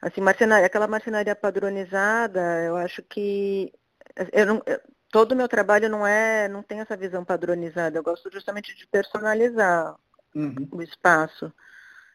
Assim, 0.00 0.20
marcenaria, 0.20 0.66
aquela 0.66 0.86
marcenaria 0.86 1.34
padronizada, 1.34 2.62
eu 2.62 2.76
acho 2.76 3.02
que 3.02 3.72
eu 4.32 4.46
não, 4.46 4.62
eu, 4.66 4.80
todo 5.10 5.32
o 5.32 5.36
meu 5.36 5.48
trabalho 5.48 5.88
não 5.88 6.06
é, 6.06 6.48
não 6.48 6.62
tem 6.62 6.80
essa 6.80 6.96
visão 6.96 7.24
padronizada. 7.24 7.98
Eu 7.98 8.02
gosto 8.02 8.30
justamente 8.30 8.76
de 8.76 8.86
personalizar 8.86 9.96
uhum. 10.34 10.68
o 10.70 10.82
espaço. 10.82 11.52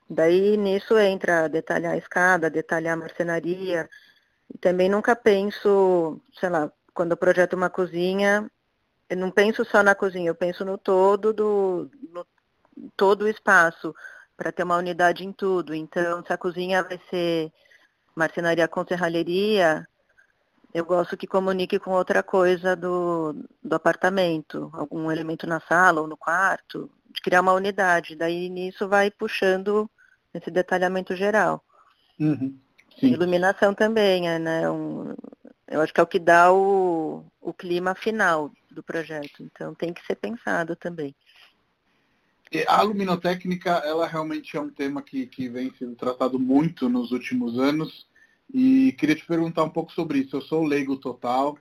Daí 0.09 0.57
nisso 0.57 0.97
entra 0.97 1.47
detalhar 1.47 1.93
a 1.93 1.97
escada, 1.97 2.49
detalhar 2.49 2.93
a 2.93 2.97
marcenaria. 2.97 3.89
E 4.53 4.57
também 4.57 4.89
nunca 4.89 5.15
penso, 5.15 6.21
sei 6.39 6.49
lá, 6.49 6.71
quando 6.93 7.11
eu 7.11 7.17
projeto 7.17 7.53
uma 7.53 7.69
cozinha, 7.69 8.49
eu 9.09 9.17
não 9.17 9.31
penso 9.31 9.65
só 9.65 9.81
na 9.81 9.95
cozinha, 9.95 10.29
eu 10.29 10.35
penso 10.35 10.63
no 10.63 10.77
todo 10.77 11.33
do 11.33 11.89
no, 12.09 12.25
todo 12.95 13.23
o 13.23 13.27
espaço 13.27 13.93
para 14.35 14.51
ter 14.51 14.63
uma 14.63 14.77
unidade 14.77 15.25
em 15.25 15.31
tudo. 15.31 15.73
Então, 15.73 16.23
se 16.25 16.33
a 16.33 16.37
cozinha 16.37 16.83
vai 16.83 16.99
ser 17.09 17.51
marcenaria 18.15 18.67
com 18.67 18.85
serralheria, 18.85 19.87
eu 20.73 20.85
gosto 20.85 21.17
que 21.17 21.27
comunique 21.27 21.77
com 21.79 21.91
outra 21.91 22.23
coisa 22.23 22.75
do, 22.75 23.35
do 23.63 23.75
apartamento, 23.75 24.69
algum 24.73 25.11
elemento 25.11 25.45
na 25.45 25.59
sala 25.59 26.01
ou 26.01 26.07
no 26.07 26.17
quarto, 26.17 26.89
de 27.13 27.21
criar 27.21 27.41
uma 27.41 27.53
unidade. 27.53 28.15
Daí 28.15 28.49
nisso 28.49 28.87
vai 28.87 29.11
puxando 29.11 29.89
esse 30.33 30.49
detalhamento 30.49 31.15
geral. 31.15 31.63
Uhum. 32.19 32.57
Iluminação 33.01 33.73
também, 33.73 34.29
é, 34.29 34.37
né? 34.39 34.69
Um, 34.69 35.15
eu 35.67 35.81
acho 35.81 35.93
que 35.93 35.99
é 35.99 36.03
o 36.03 36.07
que 36.07 36.19
dá 36.19 36.51
o, 36.51 37.25
o 37.41 37.53
clima 37.53 37.95
final 37.95 38.51
do 38.69 38.83
projeto. 38.83 39.41
Então 39.41 39.73
tem 39.73 39.93
que 39.93 40.05
ser 40.05 40.15
pensado 40.15 40.75
também. 40.75 41.15
A 42.67 42.81
luminotécnica, 42.81 43.71
ela 43.85 44.05
realmente 44.05 44.57
é 44.57 44.61
um 44.61 44.69
tema 44.69 45.01
que, 45.01 45.25
que 45.25 45.47
vem 45.47 45.73
sendo 45.79 45.95
tratado 45.95 46.37
muito 46.37 46.89
nos 46.89 47.11
últimos 47.11 47.57
anos 47.57 48.05
e 48.53 48.91
queria 48.99 49.15
te 49.15 49.25
perguntar 49.25 49.63
um 49.63 49.69
pouco 49.69 49.91
sobre 49.93 50.19
isso. 50.19 50.35
Eu 50.35 50.41
sou 50.41 50.63
leigo 50.63 50.97
total, 50.97 51.57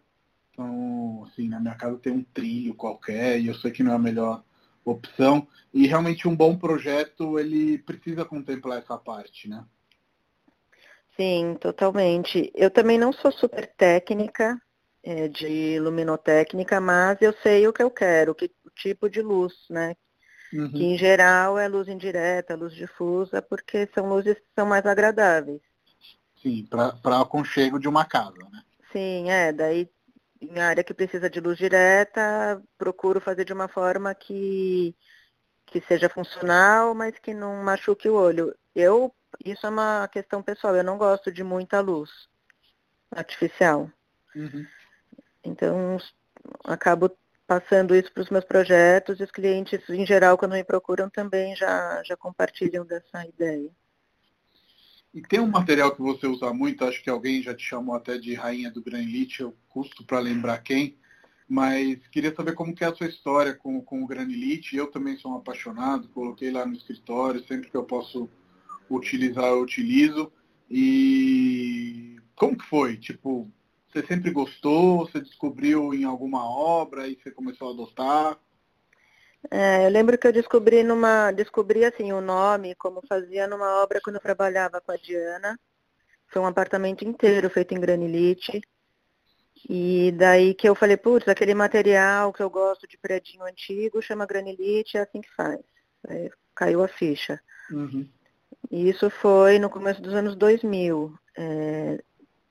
então, 0.50 1.24
assim, 1.26 1.48
na 1.48 1.60
minha 1.60 1.76
casa 1.76 1.96
tem 1.98 2.12
um 2.12 2.24
trilho 2.34 2.74
qualquer 2.74 3.40
e 3.40 3.46
eu 3.46 3.54
sei 3.54 3.70
que 3.70 3.84
não 3.84 3.92
é 3.92 3.94
a 3.94 3.98
melhor 3.98 4.42
opção. 4.84 5.46
E 5.72 5.86
realmente 5.86 6.26
um 6.26 6.34
bom 6.34 6.56
projeto, 6.56 7.38
ele 7.38 7.78
precisa 7.78 8.24
contemplar 8.24 8.78
essa 8.78 8.98
parte, 8.98 9.48
né? 9.48 9.64
Sim, 11.16 11.56
totalmente. 11.60 12.50
Eu 12.54 12.70
também 12.70 12.98
não 12.98 13.12
sou 13.12 13.30
super 13.30 13.66
técnica 13.76 14.60
é, 15.02 15.28
de 15.28 15.78
luminotécnica, 15.78 16.80
mas 16.80 17.20
eu 17.20 17.32
sei 17.42 17.68
o 17.68 17.72
que 17.72 17.82
eu 17.82 17.90
quero, 17.90 18.34
que, 18.34 18.50
o 18.64 18.70
tipo 18.70 19.08
de 19.08 19.22
luz, 19.22 19.54
né? 19.70 19.94
Uhum. 20.52 20.70
Que 20.72 20.84
em 20.84 20.98
geral 20.98 21.58
é 21.58 21.68
luz 21.68 21.88
indireta, 21.88 22.56
luz 22.56 22.74
difusa, 22.74 23.40
porque 23.40 23.88
são 23.94 24.08
luzes 24.08 24.34
que 24.34 24.46
são 24.54 24.66
mais 24.66 24.84
agradáveis. 24.84 25.60
Sim, 26.42 26.66
para 26.66 27.20
aconchego 27.20 27.78
de 27.78 27.88
uma 27.88 28.04
casa, 28.04 28.38
né? 28.50 28.62
Sim, 28.92 29.30
é. 29.30 29.52
Daí, 29.52 29.88
em 30.40 30.58
área 30.58 30.82
que 30.82 30.94
precisa 30.94 31.28
de 31.28 31.40
luz 31.40 31.58
direta, 31.58 32.62
procuro 32.78 33.20
fazer 33.20 33.44
de 33.44 33.52
uma 33.52 33.68
forma 33.68 34.14
que, 34.14 34.94
que 35.66 35.80
seja 35.82 36.08
funcional, 36.08 36.94
mas 36.94 37.18
que 37.18 37.34
não 37.34 37.62
machuque 37.62 38.08
o 38.08 38.14
olho. 38.14 38.54
Eu, 38.74 39.14
isso 39.44 39.66
é 39.66 39.70
uma 39.70 40.08
questão 40.08 40.42
pessoal, 40.42 40.74
eu 40.74 40.84
não 40.84 40.96
gosto 40.96 41.30
de 41.30 41.44
muita 41.44 41.80
luz 41.80 42.10
artificial. 43.10 43.90
Uhum. 44.34 44.66
Então, 45.44 45.98
acabo 46.64 47.10
passando 47.50 47.96
isso 47.96 48.12
para 48.12 48.22
os 48.22 48.30
meus 48.30 48.44
projetos 48.44 49.18
e 49.18 49.24
os 49.24 49.30
clientes, 49.32 49.80
em 49.88 50.06
geral, 50.06 50.38
quando 50.38 50.52
me 50.52 50.62
procuram, 50.62 51.10
também 51.10 51.56
já, 51.56 52.00
já 52.04 52.16
compartilham 52.16 52.86
dessa 52.86 53.26
ideia. 53.26 53.68
E 55.12 55.20
tem 55.20 55.40
um 55.40 55.48
material 55.48 55.90
que 55.90 56.00
você 56.00 56.28
usa 56.28 56.54
muito, 56.54 56.84
acho 56.84 57.02
que 57.02 57.10
alguém 57.10 57.42
já 57.42 57.52
te 57.52 57.64
chamou 57.64 57.96
até 57.96 58.16
de 58.16 58.34
rainha 58.34 58.70
do 58.70 58.80
granilite, 58.80 59.42
eu 59.42 59.52
custo 59.68 60.04
para 60.04 60.20
lembrar 60.20 60.58
quem, 60.58 60.96
mas 61.48 61.98
queria 62.12 62.32
saber 62.32 62.52
como 62.52 62.72
que 62.72 62.84
é 62.84 62.86
a 62.86 62.94
sua 62.94 63.08
história 63.08 63.52
com, 63.52 63.80
com 63.80 64.00
o 64.04 64.06
granilite. 64.06 64.76
Eu 64.76 64.86
também 64.86 65.16
sou 65.16 65.32
um 65.32 65.38
apaixonado, 65.38 66.06
coloquei 66.10 66.52
lá 66.52 66.64
no 66.64 66.74
escritório, 66.74 67.44
sempre 67.48 67.68
que 67.68 67.76
eu 67.76 67.82
posso 67.82 68.30
utilizar, 68.88 69.46
eu 69.46 69.60
utilizo. 69.60 70.32
E 70.70 72.16
como 72.36 72.56
que 72.56 72.64
foi? 72.66 72.96
Tipo, 72.96 73.50
você 73.92 74.06
sempre 74.06 74.30
gostou? 74.30 75.06
Você 75.06 75.20
descobriu 75.20 75.92
em 75.92 76.04
alguma 76.04 76.44
obra 76.44 77.08
e 77.08 77.16
você 77.16 77.30
começou 77.30 77.68
a 77.68 77.72
adotar? 77.72 78.38
É, 79.50 79.86
eu 79.86 79.90
lembro 79.90 80.18
que 80.18 80.26
eu 80.26 80.32
descobri 80.32 80.82
numa. 80.82 81.32
Descobri 81.32 81.84
assim 81.84 82.12
o 82.12 82.20
nome, 82.20 82.74
como 82.74 83.02
fazia 83.08 83.46
numa 83.46 83.82
obra 83.82 84.00
quando 84.02 84.16
eu 84.16 84.22
trabalhava 84.22 84.80
com 84.80 84.92
a 84.92 84.96
Diana. 84.96 85.58
Foi 86.28 86.40
um 86.40 86.46
apartamento 86.46 87.04
inteiro 87.04 87.50
feito 87.50 87.74
em 87.74 87.80
granilite. 87.80 88.60
E 89.68 90.12
daí 90.12 90.54
que 90.54 90.68
eu 90.68 90.74
falei, 90.74 90.96
putz, 90.96 91.28
aquele 91.28 91.54
material 91.54 92.32
que 92.32 92.42
eu 92.42 92.48
gosto 92.48 92.86
de 92.86 92.96
predinho 92.96 93.44
antigo 93.44 94.00
chama 94.00 94.26
granilite, 94.26 94.96
é 94.96 95.00
assim 95.00 95.20
que 95.20 95.30
faz. 95.34 95.60
Aí 96.08 96.30
caiu 96.54 96.82
a 96.82 96.88
ficha. 96.88 97.40
Uhum. 97.70 98.08
E 98.70 98.88
isso 98.88 99.10
foi 99.10 99.58
no 99.58 99.68
começo 99.68 100.00
dos 100.00 100.14
anos 100.14 100.36
2000. 100.36 101.12
É, 101.36 102.02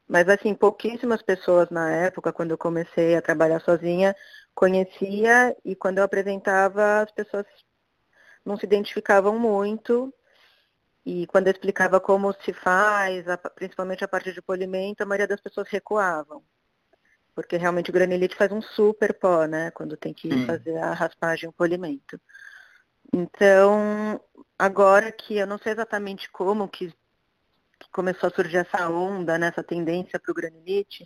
mas, 0.10 0.28
assim, 0.28 0.56
pouquíssimas 0.56 1.22
pessoas 1.22 1.70
na 1.70 1.92
época, 1.92 2.34
quando 2.34 2.50
eu 2.50 2.58
comecei 2.58 3.16
a 3.16 3.22
trabalhar 3.22 3.62
sozinha, 3.62 4.16
conhecia 4.56 5.56
e 5.63 5.75
quando 5.75 6.00
eu 6.00 6.04
apresentava, 6.04 7.01
as 7.04 7.12
pessoas 7.12 7.46
não 8.44 8.58
se 8.58 8.66
identificavam 8.66 9.38
muito. 9.38 10.12
E 11.06 11.28
quando 11.28 11.46
eu 11.46 11.54
explicava 11.54 12.00
como 12.00 12.34
se 12.44 12.51
faz, 12.54 13.24
principalmente 13.54 14.04
a 14.04 14.08
parte 14.08 14.34
de 14.34 14.42
polimento, 14.42 15.04
a 15.04 15.06
maioria 15.06 15.28
das 15.28 15.42
pessoas 15.42 15.70
recuavam. 15.70 16.44
Porque 17.36 17.56
realmente 17.56 17.92
o 17.92 17.94
granilite 17.94 18.36
faz 18.36 18.51
um 18.51 18.63
super 18.63 19.13
pó, 19.13 19.46
né? 19.46 19.70
Quando 19.72 19.96
tem 19.96 20.12
que 20.12 20.28
hum. 20.34 20.48
fazer 20.48 20.78
a 20.78 20.92
raspagem, 20.92 21.48
o 21.48 21.54
polimento. 21.54 22.20
Então, 23.13 24.20
agora 24.58 25.12
que 25.12 25.38
eu 25.38 25.46
não 25.46 25.60
sei 25.60 25.74
exatamente 25.74 26.32
como 26.32 26.68
que 26.68 26.92
começou 27.91 28.27
a 28.27 28.33
surgir 28.33 28.57
essa 28.57 28.89
onda, 28.89 29.38
né, 29.38 29.48
essa 29.48 29.63
tendência 29.63 30.19
para 30.19 30.31
o 30.31 30.36
granilite, 30.36 31.05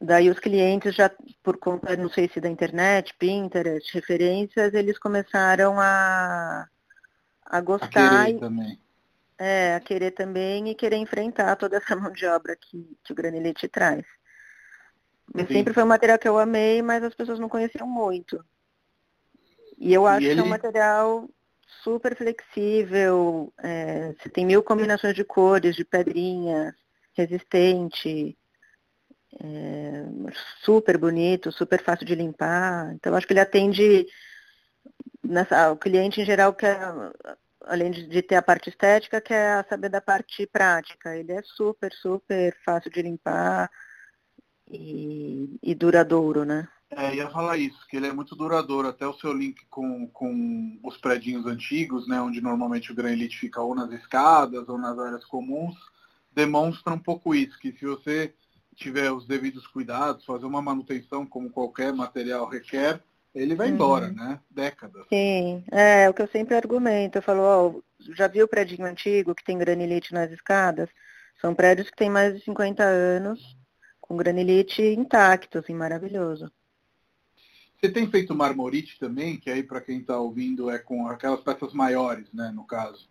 Daí 0.00 0.28
os 0.28 0.40
clientes 0.40 0.96
já, 0.96 1.08
por 1.44 1.58
conta, 1.58 1.96
não 1.96 2.08
sei 2.08 2.28
se 2.28 2.40
da 2.40 2.48
internet, 2.48 3.14
Pinterest, 3.16 3.94
referências, 3.94 4.74
eles 4.74 4.98
começaram 4.98 5.78
a, 5.78 6.66
a 7.44 7.60
gostar. 7.60 8.22
A 8.22 8.26
querer 8.26 8.40
também. 8.40 8.80
É, 9.38 9.74
a 9.76 9.80
querer 9.80 10.10
também 10.10 10.70
e 10.70 10.74
querer 10.74 10.96
enfrentar 10.96 11.54
toda 11.54 11.76
essa 11.76 11.94
mão 11.96 12.10
de 12.10 12.26
obra 12.26 12.56
que, 12.56 12.96
que 13.04 13.12
o 13.12 13.14
granilite 13.14 13.68
traz. 13.68 14.04
Sim. 15.36 15.46
Sempre 15.46 15.72
foi 15.72 15.84
um 15.84 15.86
material 15.86 16.18
que 16.18 16.28
eu 16.28 16.36
amei, 16.36 16.82
mas 16.82 17.04
as 17.04 17.14
pessoas 17.14 17.38
não 17.38 17.48
conheciam 17.48 17.86
muito. 17.86 18.44
E 19.78 19.94
eu 19.94 20.04
acho 20.04 20.22
e 20.22 20.30
ele... 20.30 20.34
que 20.34 20.40
é 20.40 20.44
um 20.44 20.48
material 20.48 21.30
super 21.82 22.16
flexível, 22.16 23.52
é, 23.58 24.12
você 24.12 24.28
tem 24.28 24.46
mil 24.46 24.62
combinações 24.62 25.14
de 25.14 25.24
cores, 25.24 25.74
de 25.76 25.84
pedrinha, 25.84 26.74
resistente, 27.14 28.36
é, 29.40 30.04
super 30.62 30.98
bonito, 30.98 31.50
super 31.52 31.82
fácil 31.82 32.06
de 32.06 32.14
limpar. 32.14 32.92
Então 32.94 33.14
acho 33.14 33.26
que 33.26 33.32
ele 33.32 33.40
atende 33.40 34.06
nessa, 35.22 35.72
o 35.72 35.76
cliente 35.76 36.20
em 36.20 36.24
geral 36.24 36.54
quer, 36.54 36.78
além 37.62 37.90
de, 37.90 38.06
de, 38.06 38.22
ter 38.22 38.36
a 38.36 38.42
parte 38.42 38.68
estética, 38.70 39.20
quer 39.20 39.66
saber 39.68 39.88
da 39.88 40.00
parte 40.00 40.46
prática. 40.46 41.16
Ele 41.16 41.32
é 41.32 41.42
super, 41.42 41.92
super 41.92 42.56
fácil 42.64 42.90
de 42.90 43.02
limpar 43.02 43.70
e, 44.70 45.58
e 45.62 45.74
duradouro, 45.74 46.44
né? 46.44 46.68
É, 46.94 47.14
ia 47.14 47.30
falar 47.30 47.56
isso, 47.56 47.86
que 47.88 47.96
ele 47.96 48.06
é 48.06 48.12
muito 48.12 48.36
duradouro. 48.36 48.88
Até 48.88 49.06
o 49.06 49.14
seu 49.14 49.32
link 49.32 49.64
com, 49.70 50.06
com 50.08 50.78
os 50.82 50.96
predinhos 50.98 51.46
antigos, 51.46 52.06
né, 52.06 52.20
onde 52.20 52.40
normalmente 52.40 52.92
o 52.92 52.94
granilite 52.94 53.38
fica 53.38 53.60
ou 53.60 53.74
nas 53.74 53.90
escadas 53.92 54.68
ou 54.68 54.78
nas 54.78 54.98
áreas 54.98 55.24
comuns, 55.24 55.74
demonstra 56.34 56.92
um 56.92 56.98
pouco 56.98 57.34
isso, 57.34 57.58
que 57.58 57.72
se 57.72 57.84
você 57.84 58.34
tiver 58.74 59.10
os 59.12 59.26
devidos 59.26 59.66
cuidados, 59.66 60.24
fazer 60.24 60.46
uma 60.46 60.62
manutenção 60.62 61.26
como 61.26 61.50
qualquer 61.50 61.92
material 61.92 62.48
requer, 62.48 63.02
ele 63.34 63.54
vai 63.54 63.68
embora, 63.68 64.08
uhum. 64.08 64.14
né? 64.14 64.40
Décadas. 64.50 65.06
Sim, 65.08 65.64
é 65.70 66.08
o 66.08 66.14
que 66.14 66.20
eu 66.20 66.28
sempre 66.28 66.54
argumento. 66.54 67.16
Eu 67.16 67.22
falo, 67.22 67.42
ó, 67.42 67.80
já 68.14 68.28
viu 68.28 68.44
o 68.44 68.48
predinho 68.48 68.86
antigo 68.86 69.34
que 69.34 69.44
tem 69.44 69.56
granilite 69.56 70.12
nas 70.12 70.30
escadas? 70.30 70.90
São 71.40 71.54
prédios 71.54 71.88
que 71.88 71.96
têm 71.96 72.10
mais 72.10 72.34
de 72.34 72.44
50 72.44 72.82
anos, 72.82 73.40
com 74.00 74.16
granilite 74.16 74.82
intacto, 74.82 75.58
assim, 75.58 75.74
maravilhoso. 75.74 76.50
Você 77.82 77.90
tem 77.90 78.08
feito 78.08 78.32
marmorite 78.32 78.96
também, 78.96 79.36
que 79.36 79.50
aí 79.50 79.60
para 79.60 79.80
quem 79.80 79.98
está 79.98 80.16
ouvindo 80.16 80.70
é 80.70 80.78
com 80.78 81.08
aquelas 81.08 81.40
peças 81.40 81.72
maiores, 81.72 82.32
né, 82.32 82.52
no 82.54 82.64
caso? 82.64 83.10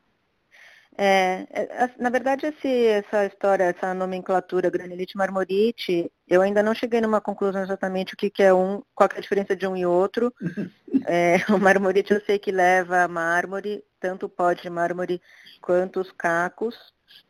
É, 0.98 1.46
é 1.52 1.90
na 1.98 2.10
verdade, 2.10 2.46
esse, 2.46 2.86
essa 2.86 3.26
história, 3.26 3.66
essa 3.66 3.94
nomenclatura 3.94 4.70
granilite 4.70 5.18
marmorite, 5.18 6.10
eu 6.26 6.42
ainda 6.42 6.64
não 6.64 6.74
cheguei 6.74 7.02
numa 7.02 7.20
conclusão 7.20 7.62
exatamente 7.62 8.14
o 8.14 8.18
que, 8.18 8.30
que 8.30 8.44
é 8.44 8.54
um, 8.54 8.82
qual 8.96 9.10
é 9.14 9.18
a 9.18 9.22
diferença 9.22 9.54
de 9.58 9.68
um 9.68 9.76
e 9.76 9.86
outro. 9.86 10.34
é, 11.06 11.36
o 11.54 11.60
marmorite 11.60 12.14
eu 12.14 12.22
sei 12.22 12.40
que 12.40 12.52
leva 12.52 13.10
mármore, 13.10 13.84
tanto 14.00 14.28
o 14.28 14.30
pó 14.30 14.54
de 14.54 14.70
mármore 14.70 15.22
quanto 15.62 16.00
os 16.00 16.14
cacos, 16.14 16.78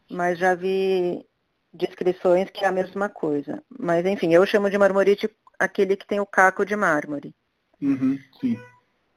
mas 0.08 0.38
já 0.38 0.54
vi 0.54 1.26
descrições 1.74 2.52
que 2.52 2.64
é 2.64 2.68
a 2.68 2.72
mesma 2.72 3.10
coisa. 3.10 3.64
Mas 3.80 4.06
enfim, 4.06 4.32
eu 4.32 4.46
chamo 4.46 4.70
de 4.70 4.78
marmorite 4.78 5.28
aquele 5.62 5.96
que 5.96 6.08
tem 6.08 6.20
o 6.20 6.26
caco 6.26 6.66
de 6.66 6.76
mármore. 6.76 7.36
Uhum, 7.82 8.20
sim. 8.40 8.60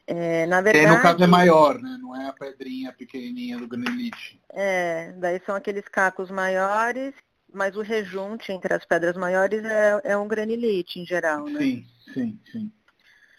É, 0.06 0.44
na 0.46 0.60
verdade, 0.60 0.86
no 0.86 1.00
caso 1.00 1.24
é 1.24 1.26
maior, 1.26 1.80
né? 1.80 1.96
Não 2.00 2.14
é 2.14 2.28
a 2.28 2.32
pedrinha 2.32 2.92
pequenininha 2.92 3.58
do 3.58 3.66
granilite. 3.66 4.40
É, 4.50 5.12
daí 5.12 5.40
são 5.46 5.54
aqueles 5.54 5.88
cacos 5.88 6.30
maiores, 6.30 7.14
mas 7.50 7.74
o 7.76 7.80
rejunte 7.80 8.52
entre 8.52 8.74
as 8.74 8.84
pedras 8.84 9.16
maiores 9.16 9.64
é, 9.64 10.00
é 10.04 10.16
um 10.16 10.28
granilite 10.28 11.00
em 11.00 11.06
geral, 11.06 11.48
né? 11.48 11.58
Sim, 11.58 11.86
sim, 12.12 12.40
sim. 12.52 12.72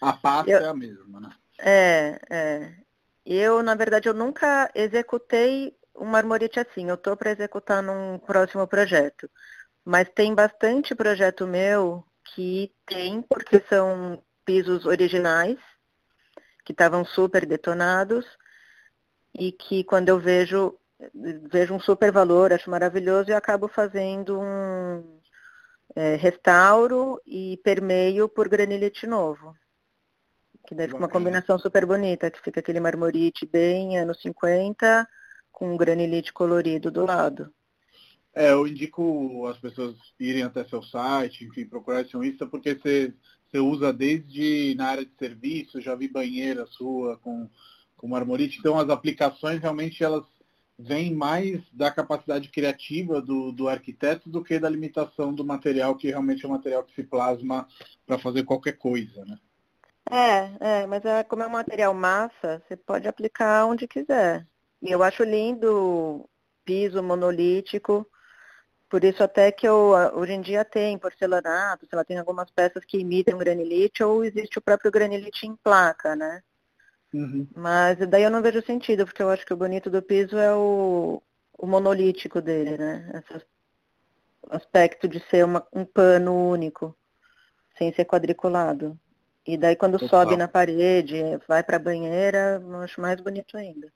A 0.00 0.12
pasta 0.12 0.50
eu, 0.50 0.58
é 0.58 0.68
a 0.68 0.74
mesma, 0.74 1.20
né? 1.20 1.30
É, 1.60 2.20
é. 2.28 2.72
Eu, 3.24 3.62
na 3.62 3.74
verdade, 3.74 4.08
eu 4.08 4.14
nunca 4.14 4.70
executei 4.74 5.72
um 5.94 6.04
marmorite 6.04 6.58
assim. 6.58 6.88
Eu 6.88 6.96
estou 6.96 7.16
para 7.16 7.30
executar 7.30 7.82
num 7.82 8.18
próximo 8.18 8.66
projeto. 8.66 9.30
Mas 9.84 10.08
tem 10.08 10.34
bastante 10.34 10.94
projeto 10.94 11.46
meu 11.46 12.04
que 12.36 12.70
tem, 12.84 13.22
porque 13.22 13.64
são 13.66 14.22
pisos 14.44 14.84
originais, 14.84 15.56
que 16.66 16.72
estavam 16.72 17.02
super 17.02 17.46
detonados, 17.46 18.26
e 19.34 19.50
que 19.52 19.82
quando 19.84 20.10
eu 20.10 20.20
vejo, 20.20 20.78
vejo 21.50 21.72
um 21.72 21.80
super 21.80 22.12
valor, 22.12 22.52
acho 22.52 22.68
maravilhoso, 22.70 23.30
e 23.30 23.32
acabo 23.32 23.68
fazendo 23.68 24.38
um 24.38 25.18
é, 25.94 26.16
restauro 26.16 27.18
e 27.24 27.58
permeio 27.64 28.28
por 28.28 28.50
granilite 28.50 29.06
novo. 29.06 29.56
Que 30.66 30.74
deve 30.74 30.88
ficar 30.88 30.98
uma 30.98 31.08
combinação 31.08 31.58
super 31.58 31.86
bonita, 31.86 32.30
que 32.30 32.42
fica 32.42 32.60
aquele 32.60 32.80
marmorite 32.80 33.46
bem 33.46 33.98
anos 33.98 34.20
50, 34.20 35.08
com 35.50 35.72
um 35.72 35.76
granilite 35.76 36.34
colorido 36.34 36.90
do 36.90 37.06
lado. 37.06 37.50
É, 38.36 38.52
eu 38.52 38.66
indico 38.66 39.46
as 39.46 39.56
pessoas 39.56 39.96
irem 40.20 40.42
até 40.42 40.62
seu 40.66 40.82
site, 40.82 41.46
enfim, 41.46 41.64
procurar 41.64 42.02
Insta, 42.02 42.46
porque 42.46 42.74
você, 42.74 43.14
você 43.50 43.58
usa 43.58 43.94
desde 43.94 44.74
na 44.74 44.88
área 44.88 45.06
de 45.06 45.12
serviço, 45.18 45.80
já 45.80 45.94
vi 45.94 46.06
banheira 46.06 46.66
sua 46.66 47.16
com, 47.16 47.48
com 47.96 48.06
marmorite, 48.06 48.58
então 48.58 48.78
as 48.78 48.90
aplicações 48.90 49.58
realmente 49.58 50.04
elas 50.04 50.22
vêm 50.78 51.14
mais 51.14 51.62
da 51.72 51.90
capacidade 51.90 52.50
criativa 52.50 53.22
do, 53.22 53.50
do 53.52 53.70
arquiteto 53.70 54.28
do 54.28 54.44
que 54.44 54.58
da 54.58 54.68
limitação 54.68 55.32
do 55.32 55.42
material, 55.42 55.96
que 55.96 56.08
realmente 56.08 56.44
é 56.44 56.48
um 56.48 56.52
material 56.52 56.84
que 56.84 56.94
se 56.94 57.02
plasma 57.02 57.66
para 58.06 58.18
fazer 58.18 58.42
qualquer 58.42 58.72
coisa, 58.72 59.24
né? 59.24 59.38
É, 60.10 60.82
é, 60.82 60.86
mas 60.86 61.02
é, 61.06 61.24
como 61.24 61.42
é 61.42 61.46
um 61.46 61.50
material 61.50 61.94
massa, 61.94 62.62
você 62.68 62.76
pode 62.76 63.08
aplicar 63.08 63.64
onde 63.64 63.88
quiser. 63.88 64.46
E 64.82 64.90
eu 64.90 65.02
acho 65.02 65.24
lindo 65.24 66.28
piso 66.66 67.02
monolítico, 67.02 68.06
por 68.88 69.02
isso 69.02 69.22
até 69.22 69.50
que 69.50 69.66
eu, 69.66 69.92
hoje 70.14 70.32
em 70.32 70.40
dia 70.40 70.64
tem 70.64 70.98
porcelanato, 70.98 71.86
sei 71.88 71.96
lá, 71.96 72.04
tem 72.04 72.18
algumas 72.18 72.50
peças 72.50 72.84
que 72.84 72.98
imitam 72.98 73.38
granilite 73.38 74.02
ou 74.02 74.24
existe 74.24 74.58
o 74.58 74.62
próprio 74.62 74.90
granilite 74.90 75.46
em 75.46 75.56
placa, 75.56 76.14
né? 76.14 76.42
Uhum. 77.12 77.48
Mas 77.54 77.98
daí 78.08 78.22
eu 78.22 78.30
não 78.30 78.42
vejo 78.42 78.64
sentido, 78.64 79.04
porque 79.04 79.22
eu 79.22 79.30
acho 79.30 79.44
que 79.44 79.52
o 79.52 79.56
bonito 79.56 79.90
do 79.90 80.02
piso 80.02 80.36
é 80.36 80.54
o, 80.54 81.22
o 81.58 81.66
monolítico 81.66 82.40
dele, 82.40 82.76
né? 82.78 83.22
Esse 83.30 83.44
aspecto 84.50 85.08
de 85.08 85.20
ser 85.28 85.44
uma, 85.44 85.66
um 85.72 85.84
pano 85.84 86.32
único, 86.48 86.96
sem 87.76 87.92
ser 87.92 88.04
quadriculado. 88.04 88.98
E 89.44 89.56
daí 89.56 89.74
quando 89.74 89.98
Total. 89.98 90.20
sobe 90.20 90.36
na 90.36 90.46
parede, 90.46 91.16
vai 91.48 91.62
para 91.62 91.76
a 91.76 91.80
banheira, 91.80 92.60
eu 92.62 92.80
acho 92.80 93.00
mais 93.00 93.20
bonito 93.20 93.56
ainda. 93.56 93.92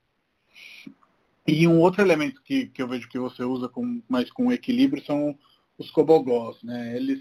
E 1.53 1.67
um 1.67 1.81
outro 1.81 2.01
elemento 2.01 2.41
que, 2.43 2.67
que 2.67 2.81
eu 2.81 2.87
vejo 2.87 3.09
que 3.09 3.19
você 3.19 3.43
usa 3.43 3.69
com, 3.69 4.01
mais 4.09 4.31
com 4.31 4.53
equilíbrio 4.53 5.05
são 5.05 5.37
os 5.77 5.91
cobogós, 5.91 6.63
né? 6.63 6.97
Eles 6.97 7.21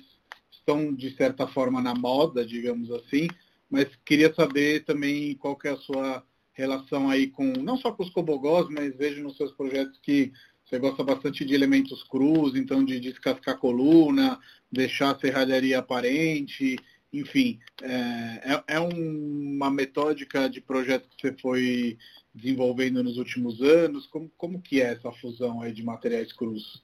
estão, 0.51 0.93
de 0.93 1.09
certa 1.15 1.47
forma, 1.47 1.81
na 1.81 1.95
moda, 1.95 2.45
digamos 2.45 2.91
assim, 2.91 3.27
mas 3.67 3.87
queria 4.05 4.31
saber 4.31 4.85
também 4.85 5.35
qual 5.35 5.55
que 5.55 5.67
é 5.67 5.71
a 5.71 5.77
sua 5.77 6.23
relação 6.53 7.09
aí 7.09 7.25
com, 7.25 7.53
não 7.53 7.75
só 7.75 7.91
com 7.91 8.03
os 8.03 8.11
cobogós, 8.11 8.67
mas 8.69 8.95
vejo 8.95 9.23
nos 9.23 9.35
seus 9.35 9.51
projetos 9.51 9.97
que 10.03 10.31
você 10.63 10.77
gosta 10.77 11.03
bastante 11.03 11.43
de 11.43 11.55
elementos 11.55 12.03
crus, 12.03 12.55
então 12.55 12.85
de 12.85 12.99
descascar 12.99 13.57
coluna, 13.57 14.37
deixar 14.71 15.15
a 15.15 15.19
serralharia 15.19 15.79
aparente, 15.79 16.75
enfim, 17.11 17.59
é, 17.81 18.53
é, 18.53 18.63
é 18.75 18.79
uma 18.79 19.71
metódica 19.71 20.49
de 20.49 20.61
projeto 20.61 21.09
que 21.09 21.27
você 21.27 21.35
foi 21.41 21.97
desenvolvendo 22.33 23.03
nos 23.03 23.17
últimos 23.17 23.61
anos? 23.61 24.05
Como, 24.07 24.31
como 24.37 24.61
que 24.61 24.81
é 24.81 24.93
essa 24.93 25.11
fusão 25.13 25.61
aí 25.61 25.73
de 25.73 25.83
materiais 25.83 26.31
crus? 26.31 26.83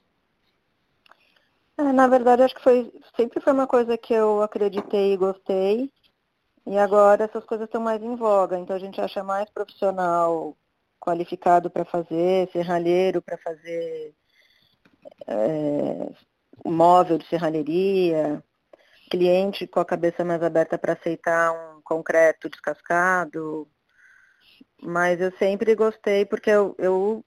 É, 1.78 1.84
na 1.92 2.08
verdade, 2.08 2.42
acho 2.42 2.56
que 2.56 2.64
foi, 2.64 2.92
sempre 3.16 3.40
foi 3.42 3.54
uma 3.54 3.68
coisa 3.68 3.98
que 3.98 4.14
eu 4.14 4.42
acreditei 4.42 5.14
e 5.14 5.18
gostei. 5.18 5.92
E 6.66 6.78
agora 6.78 7.26
essas 7.26 7.44
coisas 7.46 7.68
estão 7.68 7.82
mais 7.82 8.02
em 8.02 8.16
voga. 8.16 8.58
Então 8.58 8.76
a 8.76 8.80
gente 8.80 9.00
acha 9.00 9.24
mais 9.24 9.50
profissional 9.50 10.58
qualificado 11.00 11.70
para 11.70 11.86
fazer, 11.86 12.50
serralheiro 12.52 13.22
para 13.22 13.38
fazer 13.38 14.16
é, 15.28 16.12
móvel 16.66 17.20
de 17.20 17.28
serralheria, 17.28 18.44
cliente 19.10 19.68
com 19.68 19.80
a 19.80 19.86
cabeça 19.86 20.24
mais 20.24 20.42
aberta 20.42 20.78
para 20.78 20.94
aceitar 20.94 21.52
um 21.52 21.82
concreto 21.82 22.50
descascado, 22.50 23.68
mas 24.82 25.20
eu 25.22 25.32
sempre 25.38 25.76
gostei 25.76 26.26
porque 26.26 26.50
eu, 26.50 26.76
eu 26.78 27.26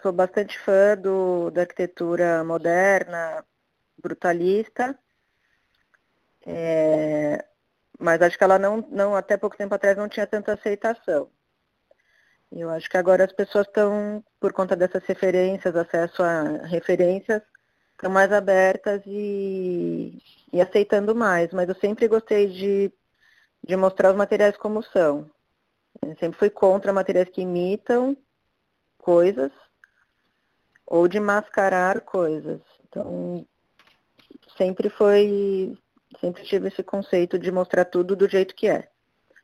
sou 0.00 0.12
bastante 0.12 0.58
fã 0.60 0.96
do, 0.96 1.50
da 1.50 1.62
arquitetura 1.62 2.44
moderna, 2.44 3.44
brutalista. 4.00 4.98
É, 6.46 7.44
mas 7.98 8.20
acho 8.20 8.36
que 8.36 8.44
ela 8.44 8.58
não, 8.58 8.78
não, 8.90 9.14
até 9.14 9.36
pouco 9.36 9.56
tempo 9.56 9.74
atrás, 9.74 9.96
não 9.96 10.08
tinha 10.08 10.26
tanta 10.26 10.52
aceitação. 10.54 11.30
Eu 12.50 12.68
acho 12.70 12.88
que 12.90 12.96
agora 12.96 13.24
as 13.24 13.32
pessoas 13.32 13.66
estão, 13.66 14.22
por 14.38 14.52
conta 14.52 14.76
dessas 14.76 15.02
referências, 15.04 15.74
acesso 15.74 16.22
a 16.22 16.66
referências, 16.66 17.42
estão 18.02 18.10
mais 18.10 18.32
abertas 18.32 19.00
e, 19.06 20.20
e 20.52 20.60
aceitando 20.60 21.14
mais. 21.14 21.52
Mas 21.52 21.68
eu 21.68 21.76
sempre 21.76 22.08
gostei 22.08 22.48
de, 22.48 22.92
de 23.64 23.76
mostrar 23.76 24.10
os 24.10 24.16
materiais 24.16 24.56
como 24.56 24.82
são. 24.82 25.30
Eu 26.02 26.16
sempre 26.16 26.36
fui 26.36 26.50
contra 26.50 26.92
materiais 26.92 27.28
que 27.28 27.42
imitam 27.42 28.16
coisas 28.98 29.52
ou 30.84 31.06
de 31.06 31.20
mascarar 31.20 32.00
coisas. 32.00 32.60
Então, 32.88 33.46
sempre 34.58 34.90
foi, 34.90 35.78
sempre 36.20 36.42
tive 36.42 36.68
esse 36.68 36.82
conceito 36.82 37.38
de 37.38 37.52
mostrar 37.52 37.84
tudo 37.84 38.16
do 38.16 38.28
jeito 38.28 38.54
que 38.54 38.66
é. 38.66 38.88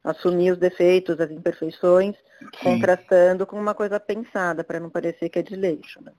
Assumir 0.03 0.53
os 0.53 0.59
defeitos, 0.59 1.21
as 1.21 1.31
imperfeições, 1.31 2.17
Sim. 2.41 2.49
contrastando 2.65 3.47
com 3.47 3.59
uma 3.59 3.75
coisa 3.75 4.01
pensada, 4.01 4.65
para 4.65 4.81
não 4.81 4.91
parecer 4.91 5.29
que 5.29 5.39
é 5.39 5.43
desleixo. 5.43 6.03
Né? 6.03 6.13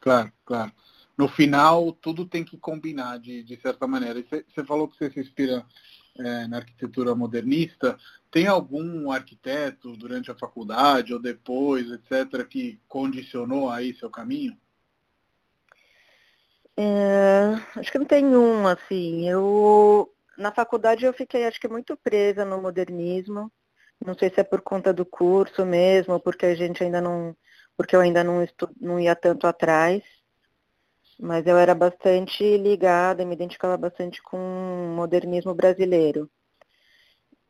Claro, 0.00 0.32
claro. 0.44 0.72
No 1.16 1.28
final, 1.28 1.92
tudo 1.92 2.26
tem 2.26 2.44
que 2.44 2.56
combinar 2.56 3.18
de, 3.18 3.42
de 3.42 3.60
certa 3.60 3.86
maneira. 3.86 4.22
Você 4.22 4.64
falou 4.64 4.88
que 4.88 4.96
você 4.96 5.10
se 5.10 5.20
inspira 5.20 5.64
é, 6.18 6.46
na 6.46 6.58
arquitetura 6.58 7.14
modernista. 7.14 7.98
Tem 8.30 8.46
algum 8.46 9.10
arquiteto 9.10 9.96
durante 9.96 10.30
a 10.30 10.34
faculdade 10.34 11.12
ou 11.12 11.20
depois, 11.20 11.90
etc., 11.90 12.46
que 12.46 12.80
condicionou 12.88 13.68
aí 13.68 13.94
seu 13.94 14.10
caminho? 14.10 14.56
É, 16.76 17.54
acho 17.76 17.92
que 17.92 17.98
não 17.98 18.06
tem 18.06 18.24
um, 18.24 18.66
assim. 18.66 19.28
Eu 19.28 20.10
na 20.36 20.50
faculdade 20.50 21.04
eu 21.04 21.12
fiquei 21.12 21.46
acho 21.46 21.60
que 21.60 21.68
muito 21.68 21.96
presa 21.96 22.44
no 22.44 22.60
modernismo. 22.60 23.52
Não 24.04 24.14
sei 24.14 24.30
se 24.30 24.40
é 24.40 24.44
por 24.44 24.60
conta 24.60 24.92
do 24.92 25.04
curso 25.04 25.64
mesmo, 25.64 26.18
porque 26.18 26.46
a 26.46 26.54
gente 26.54 26.82
ainda 26.82 27.00
não. 27.00 27.36
porque 27.76 27.94
eu 27.94 28.00
ainda 28.00 28.24
não, 28.24 28.42
estu, 28.42 28.68
não 28.80 28.98
ia 28.98 29.14
tanto 29.14 29.46
atrás. 29.46 30.02
Mas 31.18 31.46
eu 31.46 31.56
era 31.56 31.74
bastante 31.74 32.56
ligada, 32.56 33.24
me 33.24 33.34
identificava 33.34 33.76
bastante 33.76 34.22
com 34.22 34.36
o 34.36 34.94
modernismo 34.96 35.54
brasileiro. 35.54 36.30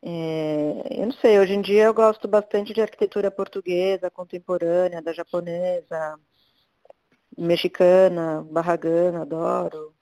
É, 0.01 0.99
eu 0.99 1.05
não 1.05 1.13
sei, 1.13 1.39
hoje 1.39 1.53
em 1.53 1.61
dia 1.61 1.85
eu 1.85 1.93
gosto 1.93 2.27
bastante 2.27 2.73
de 2.73 2.81
arquitetura 2.81 3.31
portuguesa, 3.31 4.11
contemporânea, 4.11 5.01
da 5.01 5.13
japonesa, 5.13 6.19
mexicana, 7.37 8.45
barragana, 8.49 9.21
adoro. 9.21 9.95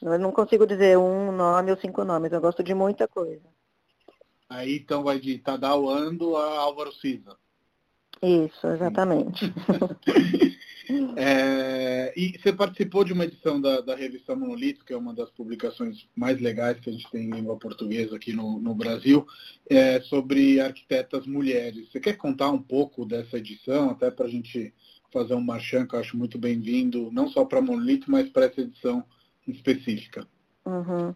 Eu 0.00 0.18
não 0.18 0.32
consigo 0.32 0.66
dizer 0.66 0.98
um 0.98 1.30
nome 1.30 1.70
ou 1.70 1.76
cinco 1.76 2.04
nomes, 2.04 2.32
eu 2.32 2.40
gosto 2.40 2.62
de 2.62 2.74
muita 2.74 3.06
coisa. 3.06 3.46
Aí 4.48 4.76
então 4.78 5.02
vai 5.02 5.18
de 5.18 5.38
Tadao 5.38 5.88
Ando 5.88 6.36
a 6.36 6.58
Álvaro 6.58 6.92
Siza. 6.92 7.36
Isso, 8.24 8.66
exatamente. 8.66 9.52
é, 11.16 12.12
e 12.16 12.38
você 12.38 12.52
participou 12.52 13.04
de 13.04 13.12
uma 13.12 13.24
edição 13.24 13.60
da, 13.60 13.80
da 13.80 13.94
revista 13.94 14.34
Monolito, 14.34 14.84
que 14.84 14.92
é 14.92 14.96
uma 14.96 15.12
das 15.12 15.30
publicações 15.30 16.08
mais 16.16 16.40
legais 16.40 16.80
que 16.80 16.88
a 16.88 16.92
gente 16.92 17.10
tem 17.10 17.24
em 17.24 17.30
língua 17.30 17.58
portuguesa 17.58 18.16
aqui 18.16 18.32
no, 18.32 18.58
no 18.58 18.74
Brasil, 18.74 19.26
é, 19.68 20.00
sobre 20.00 20.60
arquitetas 20.60 21.26
mulheres. 21.26 21.90
Você 21.90 22.00
quer 22.00 22.16
contar 22.16 22.50
um 22.50 22.62
pouco 22.62 23.04
dessa 23.04 23.36
edição, 23.36 23.90
até 23.90 24.10
para 24.10 24.26
a 24.26 24.30
gente 24.30 24.72
fazer 25.12 25.34
um 25.34 25.40
marchand 25.40 25.86
que 25.86 25.94
eu 25.94 26.00
acho 26.00 26.16
muito 26.16 26.38
bem-vindo, 26.38 27.10
não 27.12 27.28
só 27.28 27.44
para 27.44 27.60
Monolito, 27.60 28.10
mas 28.10 28.28
para 28.30 28.46
essa 28.46 28.62
edição 28.62 29.04
específica. 29.46 30.26
Uhum. 30.64 31.14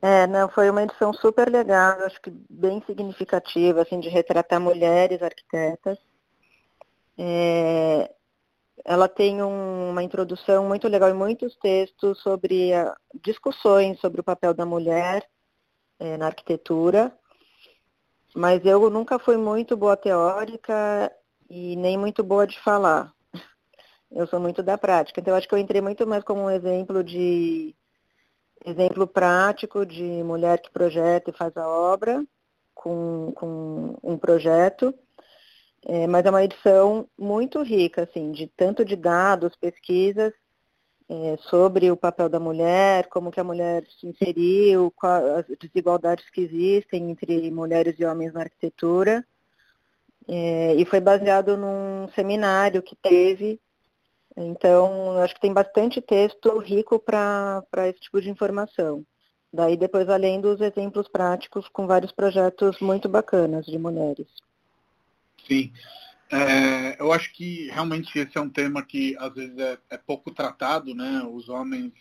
É, 0.00 0.26
não, 0.26 0.48
foi 0.48 0.70
uma 0.70 0.82
edição 0.82 1.12
super 1.12 1.50
legal, 1.50 2.00
acho 2.02 2.20
que 2.22 2.30
bem 2.48 2.82
significativa, 2.86 3.82
assim, 3.82 3.98
de 3.98 4.08
retratar 4.08 4.60
mulheres 4.60 5.20
arquitetas. 5.22 5.98
É, 7.18 8.10
ela 8.84 9.08
tem 9.08 9.42
um, 9.42 9.90
uma 9.90 10.02
introdução 10.02 10.66
muito 10.66 10.86
legal 10.86 11.10
e 11.10 11.14
muitos 11.14 11.56
textos 11.56 12.20
sobre 12.22 12.72
a, 12.72 12.96
discussões 13.22 13.98
sobre 14.00 14.20
o 14.20 14.24
papel 14.24 14.54
da 14.54 14.64
mulher 14.64 15.28
é, 15.98 16.16
na 16.16 16.26
arquitetura. 16.26 17.12
Mas 18.34 18.64
eu 18.64 18.88
nunca 18.88 19.18
fui 19.18 19.36
muito 19.36 19.76
boa 19.76 19.96
teórica 19.96 21.12
e 21.50 21.74
nem 21.76 21.98
muito 21.98 22.22
boa 22.22 22.46
de 22.46 22.58
falar. 22.60 23.12
Eu 24.10 24.26
sou 24.26 24.38
muito 24.38 24.62
da 24.62 24.78
prática. 24.78 25.20
Então, 25.20 25.32
eu 25.34 25.38
acho 25.38 25.46
que 25.46 25.54
eu 25.54 25.58
entrei 25.58 25.82
muito 25.82 26.06
mais 26.06 26.24
como 26.24 26.42
um 26.42 26.50
exemplo 26.50 27.04
de 27.04 27.76
exemplo 28.64 29.06
prático 29.06 29.84
de 29.84 30.02
mulher 30.24 30.60
que 30.60 30.70
projeta 30.70 31.30
e 31.30 31.36
faz 31.36 31.54
a 31.58 31.68
obra 31.68 32.24
com, 32.74 33.32
com 33.34 33.96
um 34.02 34.16
projeto. 34.16 34.94
É, 35.88 36.06
mas 36.06 36.24
é 36.24 36.30
uma 36.30 36.44
edição 36.44 37.08
muito 37.18 37.62
rica, 37.62 38.02
assim, 38.02 38.30
de 38.30 38.46
tanto 38.46 38.84
de 38.84 38.94
dados, 38.94 39.56
pesquisas 39.56 40.32
é, 41.08 41.36
sobre 41.38 41.90
o 41.90 41.96
papel 41.96 42.28
da 42.28 42.38
mulher, 42.38 43.08
como 43.08 43.30
que 43.30 43.40
a 43.40 43.44
mulher 43.44 43.84
se 43.98 44.06
inseriu, 44.06 44.92
as 45.02 45.46
desigualdades 45.58 46.28
que 46.30 46.42
existem 46.42 47.10
entre 47.10 47.50
mulheres 47.50 47.98
e 47.98 48.04
homens 48.04 48.34
na 48.34 48.40
arquitetura. 48.40 49.26
É, 50.28 50.74
e 50.74 50.84
foi 50.84 51.00
baseado 51.00 51.56
num 51.56 52.06
seminário 52.14 52.82
que 52.82 52.94
teve 52.94 53.58
então, 54.40 55.18
acho 55.18 55.34
que 55.34 55.40
tem 55.40 55.52
bastante 55.52 56.00
texto 56.00 56.56
rico 56.58 56.98
para 56.98 57.64
esse 57.88 57.98
tipo 57.98 58.20
de 58.20 58.30
informação. 58.30 59.04
Daí 59.52 59.76
depois 59.76 60.08
além 60.08 60.40
dos 60.40 60.60
exemplos 60.60 61.08
práticos 61.08 61.68
com 61.68 61.88
vários 61.88 62.12
projetos 62.12 62.78
muito 62.80 63.08
bacanas 63.08 63.66
de 63.66 63.76
mulheres. 63.78 64.28
Sim. 65.48 65.72
É, 66.30 67.00
eu 67.00 67.10
acho 67.10 67.32
que 67.32 67.68
realmente 67.70 68.18
esse 68.18 68.36
é 68.36 68.40
um 68.40 68.50
tema 68.50 68.82
que 68.82 69.16
às 69.18 69.32
vezes 69.32 69.56
é, 69.58 69.78
é 69.90 69.96
pouco 69.96 70.30
tratado, 70.30 70.94
né? 70.94 71.22
Os 71.22 71.48
homens 71.48 71.92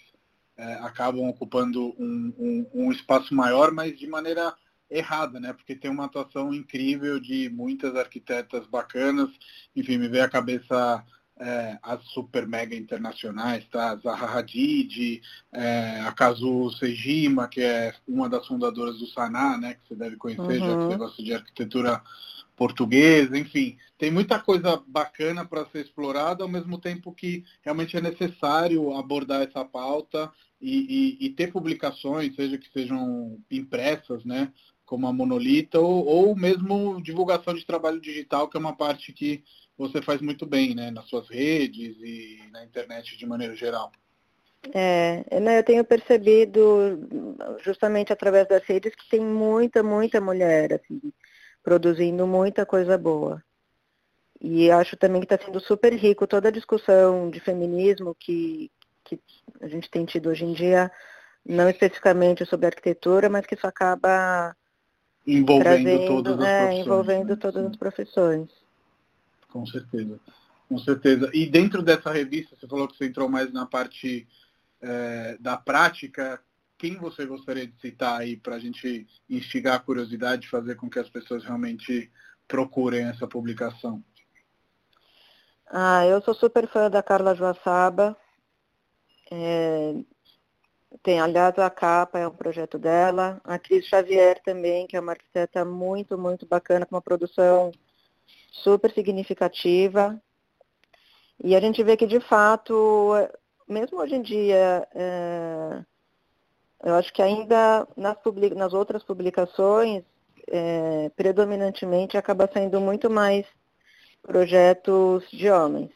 é, 0.58 0.74
acabam 0.76 1.30
ocupando 1.30 1.96
um, 1.98 2.34
um, 2.38 2.68
um, 2.74 2.92
espaço 2.92 3.34
maior, 3.34 3.72
mas 3.72 3.98
de 3.98 4.06
maneira 4.06 4.54
errada, 4.90 5.40
né? 5.40 5.54
Porque 5.54 5.76
tem 5.76 5.90
uma 5.90 6.06
atuação 6.06 6.54
incrível 6.54 7.20
de 7.22 7.50
muitas 7.50 7.96
arquitetas 7.96 8.68
bacanas. 8.68 9.30
Enfim, 9.74 9.98
me 9.98 10.10
veio 10.10 10.26
à 10.26 10.30
cabeça 10.30 11.06
é, 11.40 11.78
as 11.82 12.04
super 12.08 12.48
mega 12.48 12.76
internacionais, 12.76 13.66
tá? 13.70 13.92
A 13.92 13.96
Zaha 13.98 14.40
Hadid, 14.40 15.22
é, 15.54 16.02
a 16.02 16.12
Kazu 16.12 16.72
Sejima, 16.72 17.48
que 17.48 17.62
é 17.62 17.94
uma 18.08 18.28
das 18.28 18.46
fundadoras 18.46 18.98
do 18.98 19.08
Saná, 19.08 19.58
né? 19.58 19.76
Que 19.76 19.88
você 19.88 19.96
deve 19.96 20.18
conhecer, 20.18 20.42
uhum. 20.42 20.68
já 20.68 20.78
que 20.78 20.84
você 20.84 20.98
gosta 20.98 21.24
de 21.24 21.34
arquitetura 21.34 22.02
portuguesa, 22.58 23.38
enfim, 23.38 23.78
tem 24.00 24.10
muita 24.10 24.40
coisa 24.40 24.82
bacana 24.88 25.46
para 25.46 25.68
ser 25.68 25.86
explorada, 25.86 26.44
ao 26.44 26.50
mesmo 26.50 26.80
tempo 26.80 27.14
que 27.14 27.46
realmente 27.62 27.96
é 27.96 28.02
necessário 28.02 28.94
abordar 28.98 29.44
essa 29.44 29.64
pauta 29.64 30.32
e, 30.60 31.18
e, 31.22 31.28
e 31.28 31.30
ter 31.30 31.52
publicações, 31.52 32.36
seja 32.36 32.58
que 32.58 32.68
sejam 32.74 33.40
impressas, 33.50 34.26
né, 34.26 34.52
como 34.86 35.08
a 35.08 35.14
Monolita, 35.14 35.80
ou, 35.80 36.04
ou 36.04 36.36
mesmo 36.36 37.00
divulgação 37.02 37.54
de 37.54 37.66
trabalho 37.66 38.02
digital, 38.02 38.50
que 38.50 38.58
é 38.58 38.60
uma 38.60 38.76
parte 38.76 39.14
que 39.14 39.44
você 39.78 40.02
faz 40.02 40.20
muito 40.20 40.44
bem, 40.44 40.74
né, 40.74 40.90
nas 40.90 41.08
suas 41.08 41.30
redes 41.30 41.96
e 42.02 42.40
na 42.52 42.66
internet 42.66 43.16
de 43.16 43.26
maneira 43.28 43.56
geral. 43.56 43.92
É, 44.74 45.24
eu 45.30 45.64
tenho 45.64 45.86
percebido, 45.86 47.08
justamente 47.64 48.12
através 48.12 48.48
das 48.48 48.64
redes, 48.64 48.96
que 48.96 49.08
tem 49.08 49.20
muita, 49.20 49.84
muita 49.84 50.20
mulher, 50.20 50.74
assim, 50.74 51.00
produzindo 51.68 52.26
muita 52.26 52.66
coisa 52.66 52.98
boa. 52.98 53.44
E 54.40 54.72
acho 54.72 54.96
também 54.96 55.20
que 55.20 55.34
está 55.34 55.44
sendo 55.44 55.60
super 55.60 55.92
rico 55.94 56.26
toda 56.26 56.48
a 56.48 56.52
discussão 56.52 57.30
de 57.30 57.42
feminismo 57.42 58.16
que, 58.18 58.72
que 59.04 59.20
a 59.60 59.68
gente 59.68 59.90
tem 59.90 60.06
tido 60.06 60.30
hoje 60.30 60.46
em 60.46 60.54
dia, 60.54 60.90
não 61.46 61.68
especificamente 61.70 62.46
sobre 62.46 62.68
arquitetura, 62.68 63.28
mas 63.28 63.46
que 63.46 63.56
isso 63.56 63.68
acaba 63.68 64.56
envolvendo 65.26 65.84
trazendo, 65.84 66.08
todas 66.08 66.40
as 66.40 66.46
é, 66.46 66.60
profissões. 66.60 66.86
Envolvendo 66.86 67.30
né? 67.30 67.36
todas 67.36 67.66
as 67.66 67.76
profissões 67.76 68.68
com 69.58 69.66
certeza. 69.66 70.20
Com 70.70 70.78
certeza. 70.78 71.30
E 71.34 71.46
dentro 71.46 71.82
dessa 71.82 72.12
revista, 72.12 72.56
você 72.56 72.68
falou 72.68 72.88
que 72.88 72.96
você 72.96 73.06
entrou 73.06 73.28
mais 73.28 73.52
na 73.52 73.66
parte 73.66 74.28
é, 74.82 75.38
da 75.40 75.58
prática. 75.58 76.40
Quem 76.78 76.96
você 76.98 77.26
gostaria 77.26 77.66
de 77.66 77.80
citar 77.80 78.20
aí 78.20 78.38
para 78.38 78.56
a 78.56 78.60
gente 78.60 79.08
instigar 79.30 79.76
a 79.76 79.80
curiosidade 79.80 80.46
e 80.46 80.50
fazer 80.50 80.76
com 80.76 80.90
que 80.90 81.00
as 81.00 81.10
pessoas 81.10 81.44
realmente 81.44 82.12
procurem 82.48 83.06
essa 83.06 83.28
publicação? 83.28 84.04
Ah, 85.66 86.06
eu 86.06 86.22
sou 86.22 86.34
super 86.34 86.68
fã 86.68 86.90
da 86.90 87.02
Carla 87.02 87.36
Joaçaba. 87.36 88.16
É, 89.32 89.96
tem, 91.04 91.20
aliás, 91.20 91.58
a 91.58 91.70
capa 91.70 92.20
é 92.20 92.28
um 92.28 92.36
projeto 92.36 92.78
dela. 92.78 93.42
A 93.44 93.58
Cris 93.60 93.86
Xavier 93.88 94.42
também, 94.44 94.88
que 94.88 94.96
é 94.96 95.00
uma 95.00 95.12
arquiteta 95.14 95.66
muito, 95.66 96.18
muito 96.18 96.46
bacana, 96.46 96.86
com 96.86 96.96
uma 96.96 97.02
produção 97.02 97.72
super 98.52 98.94
significativa. 98.94 100.22
E 101.44 101.56
a 101.56 101.60
gente 101.60 101.84
vê 101.84 101.98
que, 101.98 102.08
de 102.08 102.20
fato, 102.20 103.14
mesmo 103.68 104.00
hoje 104.00 104.16
em 104.16 104.22
dia, 104.22 104.88
é, 104.94 105.84
eu 106.84 106.96
acho 106.96 107.12
que 107.14 107.22
ainda 107.22 107.88
nas, 107.96 108.18
public, 108.18 108.56
nas 108.56 108.74
outras 108.74 109.04
publicações, 109.04 110.04
é, 110.48 111.10
predominantemente 111.16 112.18
acaba 112.18 112.50
sendo 112.52 112.80
muito 112.80 113.10
mais 113.10 113.46
projetos 114.22 115.24
de 115.32 115.50
homens. 115.50 115.92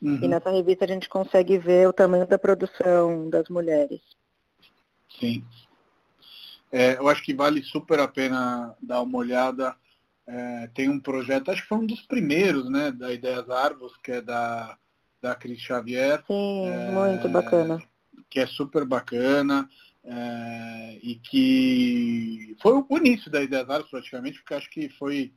Uhum. 0.00 0.18
E 0.22 0.28
nessa 0.28 0.50
revista 0.50 0.84
a 0.84 0.88
gente 0.88 1.08
consegue 1.08 1.58
ver 1.58 1.88
o 1.88 1.92
tamanho 1.92 2.26
da 2.26 2.38
produção 2.38 3.28
das 3.28 3.48
mulheres. 3.48 4.00
Sim. 5.18 5.44
É, 6.72 6.96
eu 6.96 7.08
acho 7.08 7.22
que 7.22 7.34
vale 7.34 7.62
super 7.62 7.98
a 8.00 8.08
pena 8.08 8.74
dar 8.80 9.02
uma 9.02 9.18
olhada. 9.18 9.74
É, 10.26 10.70
tem 10.74 10.88
um 10.88 11.00
projeto, 11.00 11.50
acho 11.50 11.62
que 11.62 11.68
foi 11.68 11.78
um 11.78 11.86
dos 11.86 12.02
primeiros, 12.02 12.70
né, 12.70 12.92
da 12.92 13.12
Ideias 13.12 13.50
Árvores, 13.50 13.96
que 13.96 14.12
é 14.12 14.20
da, 14.20 14.76
da 15.20 15.34
Cris 15.34 15.60
Xavier. 15.60 16.22
Sim, 16.26 16.68
é, 16.68 16.90
muito 16.90 17.28
bacana. 17.28 17.82
Que 18.28 18.40
é 18.40 18.46
super 18.46 18.84
bacana. 18.84 19.68
É, 20.02 20.98
e 21.02 21.16
que 21.16 22.56
foi 22.62 22.72
o 22.72 22.98
início 22.98 23.30
da 23.30 23.42
Ideias 23.42 23.68
Árvores 23.68 23.90
praticamente, 23.90 24.38
porque 24.38 24.54
acho 24.54 24.70
que 24.70 24.88
foi 24.88 25.32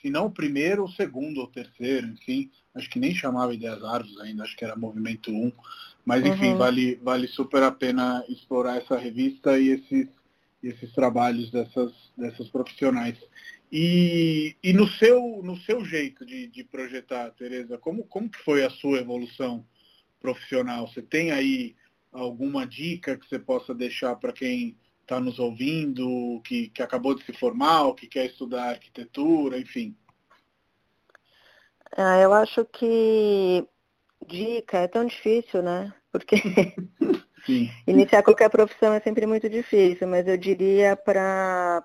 se 0.00 0.10
não 0.10 0.26
o 0.26 0.30
primeiro, 0.30 0.84
o 0.84 0.92
segundo 0.92 1.40
ou 1.40 1.48
terceiro, 1.48 2.06
enfim, 2.06 2.50
acho 2.74 2.88
que 2.88 3.00
nem 3.00 3.14
chamava 3.14 3.54
Ideias 3.54 3.82
Árvores 3.82 4.16
ainda, 4.20 4.44
acho 4.44 4.56
que 4.56 4.64
era 4.64 4.76
Movimento 4.76 5.32
1, 5.32 5.52
mas 6.04 6.24
enfim, 6.24 6.52
uhum. 6.52 6.58
vale, 6.58 6.94
vale 7.02 7.26
super 7.26 7.62
a 7.64 7.72
pena 7.72 8.24
explorar 8.28 8.76
essa 8.76 8.96
revista 8.96 9.58
e 9.58 9.70
esses, 9.70 10.06
esses 10.62 10.92
trabalhos 10.92 11.50
dessas, 11.50 11.92
dessas 12.16 12.48
profissionais. 12.48 13.18
E, 13.72 14.54
e 14.62 14.72
no, 14.72 14.86
seu, 14.86 15.40
no 15.42 15.56
seu 15.62 15.84
jeito 15.84 16.24
de, 16.24 16.46
de 16.46 16.62
projetar, 16.62 17.30
Tereza, 17.30 17.76
como, 17.78 18.04
como 18.04 18.30
que 18.30 18.38
foi 18.38 18.64
a 18.64 18.70
sua 18.70 18.98
evolução 18.98 19.66
profissional? 20.20 20.86
Você 20.86 21.02
tem 21.02 21.32
aí 21.32 21.74
alguma 22.16 22.66
dica 22.66 23.16
que 23.16 23.26
você 23.28 23.38
possa 23.38 23.74
deixar 23.74 24.16
para 24.16 24.32
quem 24.32 24.76
está 25.02 25.20
nos 25.20 25.38
ouvindo, 25.38 26.40
que, 26.44 26.68
que 26.68 26.82
acabou 26.82 27.14
de 27.14 27.24
se 27.24 27.32
formar, 27.32 27.82
ou 27.82 27.94
que 27.94 28.06
quer 28.08 28.26
estudar 28.26 28.70
arquitetura, 28.70 29.58
enfim? 29.58 29.96
Ah, 31.96 32.18
eu 32.18 32.32
acho 32.32 32.64
que 32.64 33.66
dica 34.26 34.78
é 34.78 34.88
tão 34.88 35.04
difícil, 35.04 35.62
né? 35.62 35.94
Porque 36.10 36.36
iniciar 37.86 38.22
qualquer 38.22 38.50
profissão 38.50 38.92
é 38.92 39.00
sempre 39.00 39.26
muito 39.26 39.48
difícil, 39.48 40.08
mas 40.08 40.26
eu 40.26 40.36
diria 40.36 40.96
para 40.96 41.84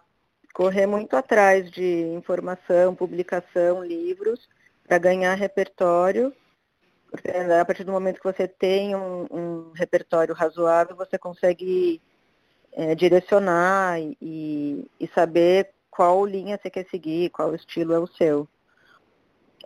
correr 0.54 0.88
muito 0.88 1.16
atrás 1.16 1.70
de 1.70 2.02
informação, 2.14 2.96
publicação, 2.96 3.84
livros, 3.84 4.50
para 4.88 4.98
ganhar 4.98 5.36
repertório. 5.36 6.34
Porque 7.12 7.30
a 7.30 7.66
partir 7.66 7.84
do 7.84 7.92
momento 7.92 8.22
que 8.22 8.32
você 8.32 8.48
tem 8.48 8.96
um, 8.96 9.28
um 9.30 9.72
repertório 9.76 10.34
razoável, 10.34 10.96
você 10.96 11.18
consegue 11.18 12.02
é, 12.72 12.96
direcionar 12.96 14.00
e, 14.00 14.90
e, 14.98 15.08
saber 15.14 15.72
qual 15.90 16.26
linha 16.26 16.58
você 16.58 16.70
quer 16.70 16.86
seguir, 16.90 17.30
qual 17.30 17.54
estilo 17.54 17.94
é 17.94 18.00
o 18.00 18.08
seu. 18.08 18.48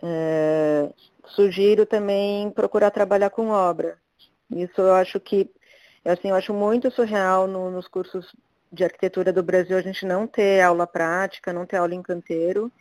É, 0.01 0.91
sugiro 1.27 1.86
também 1.86 2.49
procurar 2.49 2.89
trabalhar 2.89 3.29
com 3.29 3.49
obra. 3.49 3.99
Isso 4.49 4.81
eu 4.81 4.95
acho 4.95 5.19
que, 5.19 5.47
assim, 6.03 6.29
eu 6.29 6.36
acho 6.36 6.51
muito 6.51 6.89
surreal 6.89 7.45
no, 7.45 7.69
nos 7.69 7.88
cursos 7.88 8.36
de 8.71 8.84
arquitetura 8.84 9.31
do 9.31 9.43
Brasil 9.43 9.77
a 9.77 9.81
gente 9.81 10.03
não 10.03 10.25
ter 10.25 10.62
aula 10.62 10.88
prática, 10.88 11.53
não 11.53 11.65
ter 11.65 11.77
aula 11.77 11.93
em 11.93 12.01
canteiro. 12.01 12.71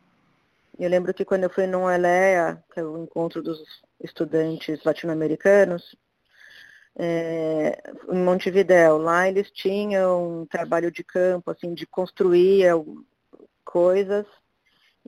Eu 0.78 0.90
lembro 0.90 1.14
que 1.14 1.24
quando 1.24 1.44
eu 1.44 1.50
fui 1.50 1.66
no 1.66 1.88
ELEA, 1.88 2.62
que 2.72 2.80
é 2.80 2.84
o 2.84 2.98
encontro 2.98 3.42
dos 3.42 3.62
estudantes 4.00 4.82
latino-americanos, 4.84 5.96
é, 6.96 7.82
em 8.08 8.18
Montevidéu. 8.22 8.98
Lá 8.98 9.28
eles 9.28 9.50
tinham 9.50 10.42
um 10.42 10.46
trabalho 10.46 10.90
de 10.90 11.02
campo, 11.02 11.50
assim, 11.50 11.74
de 11.74 11.86
construir 11.86 12.64
coisas. 13.64 14.26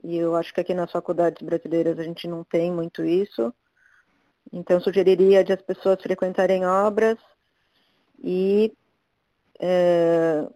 E 0.03 0.17
eu 0.17 0.35
acho 0.35 0.53
que 0.53 0.61
aqui 0.61 0.73
nas 0.73 0.91
faculdades 0.91 1.41
brasileiras 1.41 1.97
a 1.99 2.03
gente 2.03 2.27
não 2.27 2.43
tem 2.43 2.71
muito 2.71 3.03
isso. 3.03 3.53
Então 4.51 4.79
sugeriria 4.79 5.43
de 5.43 5.53
as 5.53 5.61
pessoas 5.61 6.01
frequentarem 6.01 6.65
obras 6.65 7.17
e 8.23 8.73
é, 9.59 10.47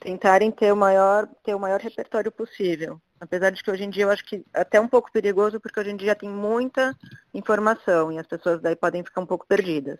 tentarem 0.00 0.50
ter 0.50 0.72
o 0.72 0.76
maior 0.76 1.28
ter 1.42 1.54
o 1.54 1.60
maior 1.60 1.80
repertório 1.80 2.30
possível. 2.30 3.00
Apesar 3.20 3.50
de 3.50 3.62
que 3.62 3.70
hoje 3.70 3.84
em 3.84 3.90
dia 3.90 4.04
eu 4.04 4.10
acho 4.10 4.24
que 4.24 4.44
é 4.52 4.60
até 4.60 4.80
um 4.80 4.88
pouco 4.88 5.10
perigoso, 5.12 5.60
porque 5.60 5.78
hoje 5.78 5.90
em 5.90 5.96
dia 5.96 6.14
tem 6.14 6.28
muita 6.28 6.96
informação 7.32 8.12
e 8.12 8.18
as 8.18 8.26
pessoas 8.26 8.60
daí 8.60 8.76
podem 8.76 9.04
ficar 9.04 9.20
um 9.20 9.26
pouco 9.26 9.46
perdidas. 9.46 9.98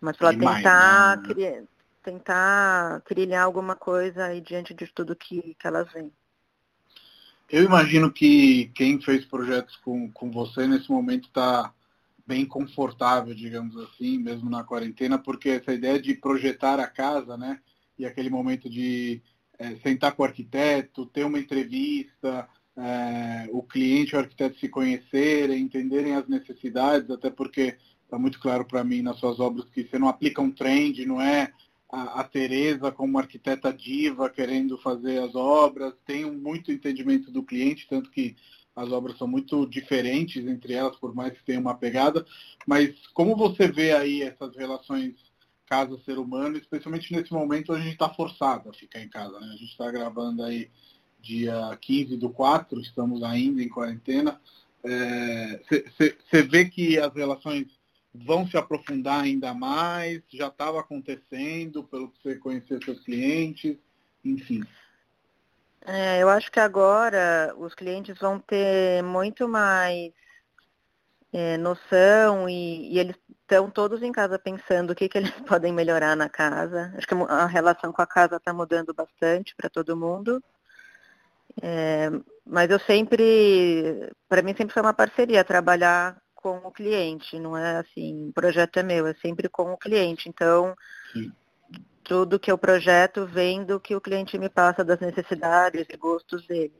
Mas 0.00 0.16
para 0.16 0.30
tentar, 0.30 1.16
né? 1.18 1.22
criar, 1.28 1.62
tentar 2.02 3.00
trilhar 3.02 3.44
alguma 3.44 3.76
coisa 3.76 4.26
aí 4.26 4.40
diante 4.40 4.74
de 4.74 4.86
tudo 4.86 5.16
que, 5.16 5.54
que 5.58 5.66
elas 5.66 5.90
veem. 5.92 6.12
Eu 7.50 7.64
imagino 7.64 8.10
que 8.10 8.72
quem 8.74 9.00
fez 9.00 9.26
projetos 9.26 9.76
com, 9.76 10.10
com 10.10 10.30
você 10.30 10.66
nesse 10.66 10.90
momento 10.90 11.28
está 11.28 11.72
bem 12.26 12.46
confortável, 12.46 13.34
digamos 13.34 13.76
assim, 13.76 14.16
mesmo 14.18 14.48
na 14.48 14.64
quarentena, 14.64 15.18
porque 15.18 15.50
essa 15.50 15.72
ideia 15.72 16.00
de 16.00 16.14
projetar 16.14 16.80
a 16.80 16.86
casa, 16.86 17.36
né? 17.36 17.60
E 17.98 18.06
aquele 18.06 18.30
momento 18.30 18.70
de 18.70 19.20
é, 19.62 19.76
sentar 19.76 20.12
com 20.12 20.24
o 20.24 20.26
arquiteto, 20.26 21.06
ter 21.06 21.24
uma 21.24 21.38
entrevista, 21.38 22.48
é, 22.76 23.48
o 23.52 23.62
cliente 23.62 24.12
e 24.12 24.16
o 24.16 24.18
arquiteto 24.18 24.58
se 24.58 24.68
conhecerem, 24.68 25.62
entenderem 25.62 26.14
as 26.14 26.26
necessidades, 26.26 27.08
até 27.08 27.30
porque 27.30 27.76
está 28.02 28.18
muito 28.18 28.40
claro 28.40 28.64
para 28.64 28.82
mim 28.82 29.02
nas 29.02 29.18
suas 29.18 29.38
obras 29.38 29.64
que 29.66 29.84
você 29.84 30.00
não 30.00 30.08
aplica 30.08 30.42
um 30.42 30.50
trend, 30.50 31.06
não 31.06 31.20
é 31.22 31.52
a, 31.88 32.20
a 32.20 32.24
Tereza 32.24 32.90
como 32.90 33.18
arquiteta 33.18 33.72
diva 33.72 34.28
querendo 34.28 34.76
fazer 34.78 35.22
as 35.22 35.36
obras, 35.36 35.94
tem 36.04 36.28
muito 36.28 36.72
entendimento 36.72 37.30
do 37.30 37.44
cliente, 37.44 37.86
tanto 37.88 38.10
que 38.10 38.34
as 38.74 38.90
obras 38.90 39.16
são 39.16 39.28
muito 39.28 39.64
diferentes 39.66 40.44
entre 40.44 40.72
elas, 40.72 40.96
por 40.96 41.14
mais 41.14 41.34
que 41.34 41.44
tenha 41.44 41.60
uma 41.60 41.76
pegada, 41.76 42.26
mas 42.66 43.06
como 43.14 43.36
você 43.36 43.70
vê 43.70 43.92
aí 43.92 44.22
essas 44.22 44.56
relações 44.56 45.14
casa-ser 45.72 46.18
humano, 46.18 46.58
especialmente 46.58 47.10
nesse 47.14 47.32
momento 47.32 47.72
a 47.72 47.78
gente 47.78 47.94
está 47.94 48.06
forçado 48.06 48.68
a 48.68 48.74
ficar 48.74 49.00
em 49.00 49.08
casa. 49.08 49.40
Né? 49.40 49.46
A 49.46 49.56
gente 49.56 49.70
está 49.70 49.90
gravando 49.90 50.44
aí 50.44 50.70
dia 51.18 51.78
15 51.80 52.18
do 52.18 52.28
4, 52.28 52.78
estamos 52.78 53.22
ainda 53.22 53.62
em 53.62 53.70
quarentena. 53.70 54.38
Você 54.82 56.14
é, 56.30 56.42
vê 56.42 56.66
que 56.66 56.98
as 56.98 57.14
relações 57.14 57.68
vão 58.14 58.46
se 58.46 58.58
aprofundar 58.58 59.22
ainda 59.22 59.54
mais? 59.54 60.20
Já 60.30 60.48
estava 60.48 60.78
acontecendo, 60.78 61.84
pelo 61.84 62.10
que 62.10 62.22
você 62.22 62.34
conhecer 62.34 62.84
seus 62.84 63.00
clientes, 63.00 63.74
enfim. 64.22 64.62
É, 65.86 66.22
eu 66.22 66.28
acho 66.28 66.52
que 66.52 66.60
agora 66.60 67.54
os 67.56 67.74
clientes 67.74 68.18
vão 68.18 68.38
ter 68.38 69.02
muito 69.02 69.48
mais 69.48 70.12
é, 71.32 71.56
noção 71.56 72.48
e, 72.48 72.92
e 72.92 72.98
eles 72.98 73.16
estão 73.40 73.70
todos 73.70 74.02
em 74.02 74.12
casa 74.12 74.38
pensando 74.38 74.90
o 74.90 74.94
que, 74.94 75.08
que 75.08 75.18
eles 75.18 75.30
podem 75.48 75.72
melhorar 75.72 76.14
na 76.16 76.28
casa. 76.28 76.92
Acho 76.96 77.06
que 77.06 77.14
a 77.14 77.46
relação 77.46 77.92
com 77.92 78.02
a 78.02 78.06
casa 78.06 78.36
está 78.36 78.52
mudando 78.52 78.92
bastante 78.92 79.54
para 79.56 79.70
todo 79.70 79.96
mundo. 79.96 80.42
É, 81.60 82.10
mas 82.46 82.70
eu 82.70 82.78
sempre, 82.80 84.10
para 84.28 84.42
mim 84.42 84.54
sempre 84.56 84.72
foi 84.72 84.82
uma 84.82 84.94
parceria 84.94 85.44
trabalhar 85.44 86.20
com 86.34 86.56
o 86.58 86.72
cliente, 86.72 87.38
não 87.38 87.56
é 87.56 87.76
assim, 87.76 88.28
o 88.28 88.32
projeto 88.32 88.78
é 88.78 88.82
meu, 88.82 89.06
é 89.06 89.14
sempre 89.14 89.48
com 89.48 89.72
o 89.72 89.78
cliente. 89.78 90.28
Então, 90.28 90.74
Sim. 91.12 91.32
tudo 92.02 92.38
que 92.38 92.50
eu 92.50 92.58
projeto 92.58 93.26
vem 93.26 93.64
do 93.64 93.78
que 93.78 93.94
o 93.94 94.00
cliente 94.00 94.36
me 94.38 94.48
passa 94.48 94.82
das 94.82 94.98
necessidades 94.98 95.86
e 95.88 95.96
gostos 95.96 96.46
dele. 96.46 96.74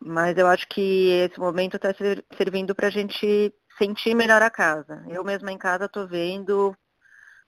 Mas 0.00 0.36
eu 0.36 0.46
acho 0.46 0.66
que 0.68 1.08
esse 1.10 1.38
momento 1.38 1.76
está 1.76 1.90
servindo 2.36 2.74
para 2.74 2.88
a 2.88 2.90
gente 2.90 3.54
sentir 3.78 4.14
melhor 4.14 4.42
a 4.42 4.50
casa. 4.50 5.04
Eu 5.08 5.24
mesma 5.24 5.52
em 5.52 5.58
casa 5.58 5.86
estou 5.86 6.06
vendo 6.06 6.76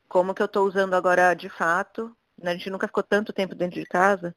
como 0.09 0.35
que 0.35 0.43
eu 0.43 0.47
estou 0.47 0.67
usando 0.67 0.95
agora 0.95 1.35
de 1.35 1.49
fato. 1.49 2.17
A 2.43 2.53
gente 2.53 2.71
nunca 2.71 2.87
ficou 2.87 3.03
tanto 3.03 3.33
tempo 3.33 3.55
dentro 3.55 3.81
de 3.81 3.87
casa. 3.87 4.35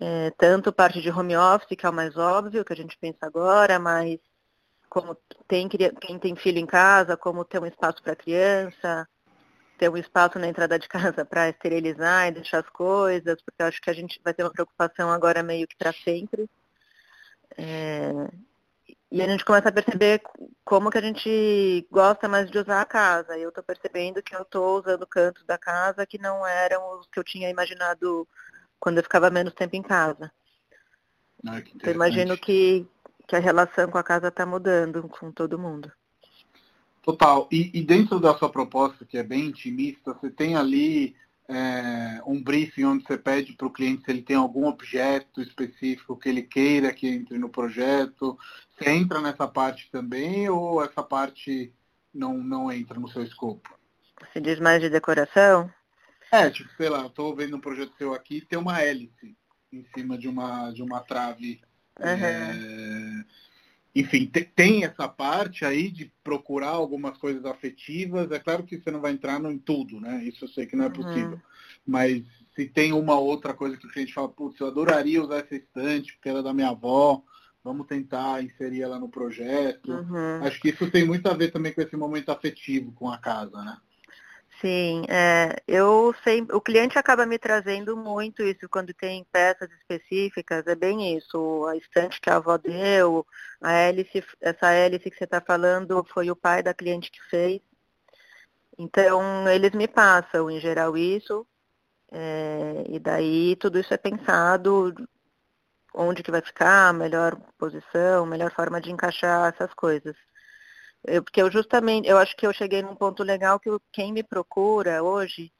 É, 0.00 0.30
tanto 0.32 0.72
parte 0.72 1.00
de 1.00 1.10
home 1.10 1.36
office, 1.36 1.76
que 1.76 1.86
é 1.86 1.88
o 1.88 1.92
mais 1.92 2.16
óbvio, 2.16 2.64
que 2.64 2.72
a 2.72 2.76
gente 2.76 2.96
pensa 2.98 3.18
agora, 3.26 3.78
mas 3.78 4.18
como 4.88 5.16
tem 5.48 5.68
quem 5.68 6.18
tem 6.18 6.36
filho 6.36 6.58
em 6.58 6.66
casa, 6.66 7.16
como 7.16 7.44
ter 7.44 7.60
um 7.60 7.66
espaço 7.66 8.02
para 8.02 8.16
criança, 8.16 9.08
ter 9.78 9.88
um 9.88 9.96
espaço 9.96 10.38
na 10.38 10.48
entrada 10.48 10.78
de 10.78 10.88
casa 10.88 11.24
para 11.26 11.48
esterilizar 11.48 12.28
e 12.28 12.32
deixar 12.32 12.60
as 12.60 12.68
coisas, 12.70 13.40
porque 13.42 13.62
eu 13.62 13.66
acho 13.66 13.80
que 13.80 13.90
a 13.90 13.94
gente 13.94 14.20
vai 14.22 14.34
ter 14.34 14.44
uma 14.44 14.52
preocupação 14.52 15.10
agora 15.10 15.42
meio 15.42 15.66
que 15.66 15.76
para 15.76 15.92
sempre. 15.92 16.48
É, 17.56 18.10
e 19.12 19.20
a 19.20 19.28
gente 19.28 19.44
começa 19.44 19.68
a 19.68 19.72
perceber 19.72 20.22
como 20.64 20.90
que 20.90 20.96
a 20.96 21.02
gente 21.02 21.86
gosta 21.90 22.28
mais 22.28 22.50
de 22.50 22.58
usar 22.58 22.80
a 22.80 22.86
casa. 22.86 23.36
Eu 23.36 23.50
estou 23.50 23.62
percebendo 23.62 24.22
que 24.22 24.34
eu 24.34 24.40
estou 24.40 24.78
usando 24.78 25.06
cantos 25.06 25.44
da 25.44 25.58
casa 25.58 26.06
que 26.06 26.16
não 26.16 26.46
eram 26.46 26.98
os 26.98 27.06
que 27.08 27.18
eu 27.18 27.24
tinha 27.24 27.50
imaginado 27.50 28.26
quando 28.80 28.96
eu 28.96 29.02
ficava 29.02 29.28
menos 29.28 29.52
tempo 29.52 29.76
em 29.76 29.82
casa. 29.82 30.32
Ah, 31.46 31.62
eu 31.82 31.92
imagino 31.92 32.38
que, 32.38 32.86
que 33.28 33.36
a 33.36 33.38
relação 33.38 33.90
com 33.90 33.98
a 33.98 34.02
casa 34.02 34.28
está 34.28 34.46
mudando 34.46 35.06
com 35.08 35.30
todo 35.30 35.58
mundo. 35.58 35.92
Total. 37.02 37.48
E, 37.50 37.70
e, 37.78 37.82
dentro 37.84 38.18
da 38.18 38.34
sua 38.38 38.48
proposta, 38.48 39.04
que 39.04 39.18
é 39.18 39.22
bem 39.22 39.46
intimista, 39.46 40.14
você 40.14 40.30
tem 40.30 40.56
ali 40.56 41.14
é, 41.48 42.22
um 42.26 42.42
briefing 42.42 42.84
onde 42.84 43.04
você 43.04 43.18
pede 43.18 43.52
para 43.54 43.66
o 43.66 43.72
cliente 43.72 44.04
se 44.04 44.10
ele 44.10 44.22
tem 44.22 44.36
algum 44.36 44.66
objeto 44.66 45.40
específico 45.40 46.16
que 46.16 46.28
ele 46.28 46.42
queira 46.42 46.92
que 46.92 47.08
entre 47.08 47.38
no 47.38 47.48
projeto. 47.48 48.38
Você 48.70 48.90
entra 48.90 49.20
nessa 49.20 49.46
parte 49.46 49.90
também 49.90 50.48
ou 50.48 50.82
essa 50.82 51.02
parte 51.02 51.72
não, 52.14 52.38
não 52.38 52.70
entra 52.70 52.98
no 52.98 53.08
seu 53.08 53.22
escopo? 53.22 53.76
Você 54.32 54.40
diz 54.40 54.60
mais 54.60 54.80
de 54.80 54.88
decoração? 54.88 55.72
É, 56.30 56.48
tipo, 56.48 56.70
sei 56.76 56.88
lá, 56.88 57.06
estou 57.06 57.34
vendo 57.34 57.56
um 57.56 57.60
projeto 57.60 57.92
seu 57.98 58.14
aqui 58.14 58.40
tem 58.40 58.58
uma 58.58 58.80
hélice 58.80 59.36
em 59.72 59.84
cima 59.94 60.16
de 60.16 60.28
uma, 60.28 60.70
de 60.70 60.82
uma 60.82 61.00
trave. 61.00 61.60
Uhum. 61.98 62.06
É 62.06 63.24
enfim, 63.94 64.30
tem 64.54 64.84
essa 64.84 65.06
parte 65.06 65.64
aí 65.64 65.90
de 65.90 66.10
procurar 66.24 66.70
algumas 66.70 67.16
coisas 67.18 67.44
afetivas. 67.44 68.30
É 68.30 68.38
claro 68.38 68.62
que 68.62 68.78
você 68.78 68.90
não 68.90 69.00
vai 69.00 69.12
entrar 69.12 69.38
em 69.44 69.58
tudo, 69.58 70.00
né? 70.00 70.24
Isso 70.24 70.44
eu 70.44 70.48
sei 70.48 70.66
que 70.66 70.74
não 70.74 70.84
é 70.84 70.88
uhum. 70.88 70.92
possível. 70.94 71.32
Uhum. 71.32 71.40
Mas 71.86 72.24
se 72.54 72.66
tem 72.66 72.92
uma 72.92 73.18
outra 73.18 73.52
coisa 73.52 73.76
que 73.76 73.86
o 73.86 73.90
cliente 73.90 74.14
fala, 74.14 74.28
putz, 74.28 74.58
eu 74.60 74.66
adoraria 74.66 75.22
usar 75.22 75.38
essa 75.38 75.54
estante, 75.54 76.14
porque 76.14 76.28
era 76.28 76.38
é 76.38 76.42
da 76.42 76.54
minha 76.54 76.70
avó, 76.70 77.22
vamos 77.62 77.86
tentar 77.86 78.42
inserir 78.42 78.82
ela 78.82 78.98
no 78.98 79.08
projeto. 79.08 79.92
Uhum. 79.92 80.42
Acho 80.42 80.60
que 80.60 80.70
isso 80.70 80.90
tem 80.90 81.04
muito 81.04 81.26
a 81.28 81.34
ver 81.34 81.50
também 81.50 81.72
com 81.72 81.82
esse 81.82 81.96
momento 81.96 82.30
afetivo 82.30 82.92
com 82.92 83.10
a 83.10 83.18
casa, 83.18 83.62
né? 83.62 83.76
Sim, 84.62 85.02
é, 85.08 85.56
eu 85.66 86.14
sei, 86.22 86.42
o 86.52 86.60
cliente 86.60 86.96
acaba 86.96 87.26
me 87.26 87.36
trazendo 87.36 87.96
muito 87.96 88.44
isso 88.44 88.68
quando 88.68 88.94
tem 88.94 89.24
peças 89.24 89.68
específicas, 89.72 90.64
é 90.68 90.76
bem 90.76 91.16
isso, 91.16 91.66
a 91.66 91.76
estante 91.76 92.20
que 92.20 92.30
a 92.30 92.36
avó 92.36 92.56
deu, 92.56 93.26
a 93.60 93.72
hélice, 93.72 94.24
essa 94.40 94.70
hélice 94.70 95.10
que 95.10 95.16
você 95.18 95.24
está 95.24 95.40
falando 95.40 96.04
foi 96.14 96.30
o 96.30 96.36
pai 96.36 96.62
da 96.62 96.72
cliente 96.72 97.10
que 97.10 97.20
fez. 97.28 97.60
Então, 98.78 99.48
eles 99.48 99.72
me 99.72 99.88
passam, 99.88 100.48
em 100.48 100.60
geral, 100.60 100.96
isso, 100.96 101.44
é, 102.12 102.84
e 102.88 103.00
daí 103.00 103.56
tudo 103.56 103.80
isso 103.80 103.92
é 103.92 103.96
pensado 103.96 104.94
onde 105.94 106.22
que 106.22 106.30
vai 106.30 106.40
ficar, 106.40 106.94
melhor 106.94 107.36
posição, 107.58 108.26
melhor 108.26 108.52
forma 108.52 108.80
de 108.80 108.92
encaixar 108.92 109.52
essas 109.52 109.74
coisas. 109.74 110.16
Eu, 111.04 111.22
porque 111.22 111.42
eu 111.42 111.50
justamente, 111.50 112.08
eu 112.08 112.16
acho 112.18 112.36
que 112.36 112.46
eu 112.46 112.52
cheguei 112.52 112.82
num 112.82 112.94
ponto 112.94 113.22
legal 113.22 113.58
que 113.58 113.70
quem 113.92 114.12
me 114.12 114.22
procura 114.22 115.02
hoje 115.02 115.52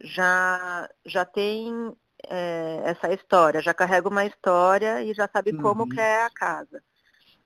já, 0.00 0.88
já 1.04 1.24
tem 1.24 1.96
é, 2.28 2.82
essa 2.84 3.12
história, 3.12 3.62
já 3.62 3.72
carrega 3.72 4.08
uma 4.08 4.24
história 4.24 5.02
e 5.02 5.14
já 5.14 5.28
sabe 5.28 5.52
uhum. 5.52 5.62
como 5.62 5.88
que 5.88 6.00
é 6.00 6.24
a 6.24 6.30
casa. 6.30 6.82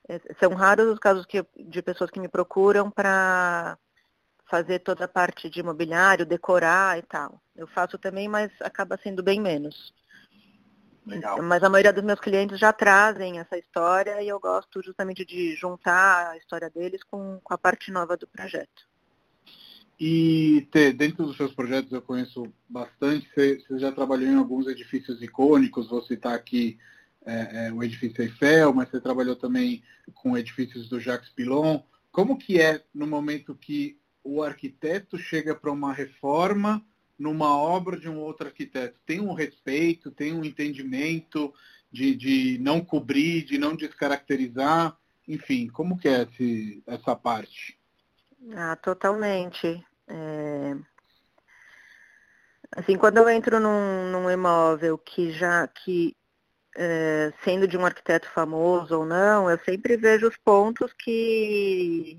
É, 0.09 0.21
são 0.41 0.55
raros 0.55 0.93
os 0.93 0.99
casos 0.99 1.25
que, 1.27 1.45
de 1.57 1.83
pessoas 1.83 2.11
que 2.11 2.21
me 2.21 2.29
procuram 2.29 2.91
para 2.91 3.79
fazer 4.51 4.81
toda 4.81 5.05
a 5.05 5.09
parte 5.09 5.49
de 5.49 5.61
imobiliário, 5.61 6.27
decorar 6.27 6.99
e 6.99 7.03
tal. 7.03 7.41
Eu 7.55 7.69
faço 7.69 7.97
também, 7.97 8.29
mas 8.29 8.51
acaba 8.61 8.99
sendo 9.01 9.23
bem 9.23 9.41
menos. 9.41 9.95
Legal. 11.11 11.43
Mas 11.43 11.63
a 11.63 11.69
maioria 11.69 11.93
dos 11.93 12.05
meus 12.05 12.21
clientes 12.21 12.59
já 12.59 12.73
trazem 12.73 13.39
essa 13.39 13.59
história 13.59 14.23
e 14.23 14.29
eu 14.29 14.39
gosto 14.39 14.83
justamente 14.83 15.25
de 15.25 15.55
juntar 15.57 16.31
a 16.31 16.37
história 16.37 16.71
deles 16.71 17.03
com, 17.03 17.41
com 17.43 17.55
a 17.55 17.59
parte 17.59 17.91
nova 17.91 18.17
do 18.17 18.27
projeto. 18.27 18.89
E 19.99 20.67
ter, 20.71 20.95
dentro 20.95 21.27
dos 21.27 21.37
seus 21.37 21.53
projetos 21.53 21.93
eu 21.93 22.01
conheço 22.01 22.45
bastante, 22.69 23.29
você, 23.35 23.59
você 23.59 23.79
já 23.79 23.93
trabalhou 23.93 24.29
em 24.29 24.37
alguns 24.37 24.67
edifícios 24.67 25.21
icônicos, 25.21 25.91
vou 25.91 26.01
citar 26.03 26.35
aqui 26.35 26.79
é, 27.27 27.67
é, 27.67 27.73
o 27.73 27.83
edifício 27.83 28.23
Eiffel, 28.23 28.73
mas 28.73 28.89
você 28.89 29.01
trabalhou 29.01 29.37
também 29.37 29.83
com 30.15 30.39
edifícios 30.39 30.89
do 30.89 30.99
Jacques 30.99 31.31
Pilon. 31.31 31.81
Como 32.11 32.39
que 32.39 32.59
é 32.59 32.83
no 32.95 33.07
momento 33.07 33.55
que 33.55 33.99
o 34.25 34.43
arquiteto 34.43 35.19
chega 35.19 35.55
para 35.55 35.71
uma 35.71 35.93
reforma 35.93 36.83
numa 37.21 37.55
obra 37.55 37.99
de 37.99 38.09
um 38.09 38.19
outro 38.19 38.47
arquiteto? 38.47 38.99
Tem 39.05 39.21
um 39.21 39.35
respeito, 39.35 40.11
tem 40.11 40.33
um 40.33 40.43
entendimento 40.43 41.53
de, 41.93 42.17
de 42.17 42.59
não 42.61 42.81
cobrir, 42.81 43.45
de 43.45 43.59
não 43.59 43.77
descaracterizar? 43.77 44.97
Enfim, 45.29 45.69
como 45.69 45.99
que 45.99 46.09
é 46.09 46.23
esse, 46.23 46.83
essa 46.87 47.15
parte? 47.15 47.79
Ah, 48.55 48.75
totalmente. 48.77 49.85
É... 50.09 50.77
Assim, 52.75 52.97
quando 52.97 53.19
eu 53.19 53.29
entro 53.29 53.61
num, 53.61 54.11
num 54.11 54.31
imóvel 54.31 54.97
que 54.97 55.31
já 55.31 55.69
que 55.69 56.17
é, 56.75 57.33
sendo 57.45 57.69
de 57.69 57.77
um 57.77 57.85
arquiteto 57.85 58.29
famoso 58.31 58.99
ou 58.99 59.05
não, 59.05 59.51
eu 59.51 59.59
sempre 59.59 59.97
vejo 59.97 60.27
os 60.27 60.37
pontos 60.39 60.93
que 60.95 62.19